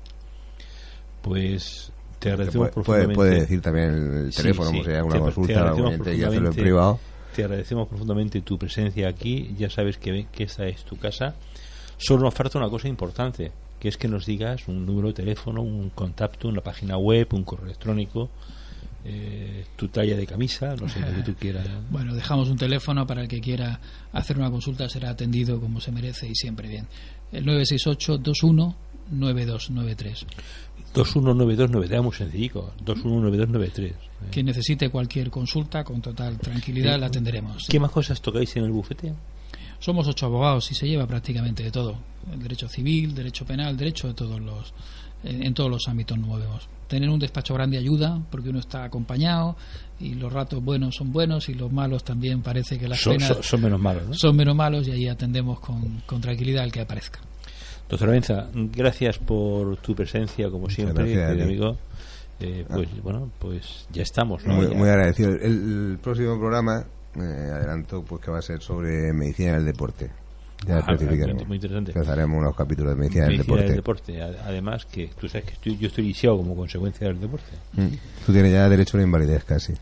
[1.23, 3.15] Pues te agradecemos profundamente.
[3.15, 5.75] Puede, decir también el teléfono, sí, sea una consulta,
[6.15, 7.01] y hacerlo en privado.
[7.35, 9.55] Te agradecemos profundamente tu presencia aquí.
[9.59, 11.35] Ya sabes que, que esta es tu casa.
[11.97, 15.63] Solo nos falta una cosa importante, que es que nos digas un número de teléfono,
[15.63, 18.31] un contacto, una página web, un correo electrónico,
[19.05, 21.67] eh, tu talla de camisa, no sé lo que tú quieras.
[21.91, 23.81] Bueno, dejamos un teléfono para el que quiera
[24.13, 26.87] hacer una consulta, será atendido como se merece y siempre bien.
[27.33, 28.77] El 968 21
[29.11, 30.27] 9293.
[30.95, 33.95] 219293, muy sencillo, 219293.
[34.31, 37.67] Quien necesite cualquier consulta, con total tranquilidad la atenderemos.
[37.69, 39.13] ¿Qué más cosas tocáis en el bufete?
[39.81, 41.97] Somos ocho abogados y se lleva prácticamente de todo.
[42.33, 44.73] El derecho civil, derecho penal, derecho de todos los
[45.25, 46.69] en, todos los ámbitos nos movemos.
[46.89, 49.57] Tener un despacho grande ayuda porque uno está acompañado
[49.99, 53.39] y los ratos buenos son buenos y los malos también parece que las son, penas
[53.41, 54.09] son, menos malos.
[54.09, 54.15] ¿no?
[54.15, 57.21] Son menos malos y ahí atendemos con, con tranquilidad al que aparezca.
[57.89, 61.77] Doctor Benza, gracias por tu presencia, como siempre, querido amigo.
[62.41, 64.45] Eh, pues bueno, pues ya estamos.
[64.47, 65.31] Muy, agradecido.
[65.31, 66.85] El, próximo programa,
[67.17, 70.11] eh, adelanto, pues que va a ser sobre medicina del deporte.
[70.67, 70.97] Ya ah,
[71.47, 71.93] Muy interesante.
[72.11, 74.23] haremos unos capítulos de medicina, del deporte.
[74.23, 77.51] Además, que tú sabes que yo estoy lisiado como consecuencia del deporte.
[77.75, 77.89] Mm.
[78.25, 79.75] Tú tienes ya derecho a la invalidez casi.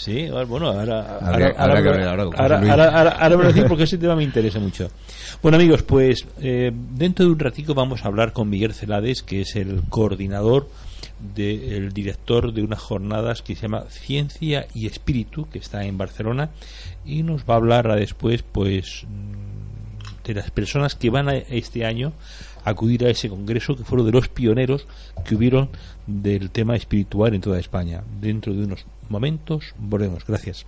[0.00, 1.18] Sí, bueno, ahora
[1.58, 4.90] ahora me lo decir porque ese tema me interesa mucho.
[5.42, 9.42] Bueno, amigos, pues eh, dentro de un ratito vamos a hablar con Miguel Celades, que
[9.42, 10.70] es el coordinador
[11.34, 16.48] del director de unas jornadas que se llama Ciencia y Espíritu, que está en Barcelona,
[17.04, 21.84] y nos va a hablar después, pues, mm, de las personas que van a este
[21.84, 22.14] año
[22.64, 24.86] a acudir a ese congreso, que fueron de los pioneros
[25.26, 25.68] que hubieron
[26.06, 28.02] del tema espiritual en toda España.
[28.18, 30.24] Dentro de unos momentos volvemos.
[30.26, 30.66] Gracias.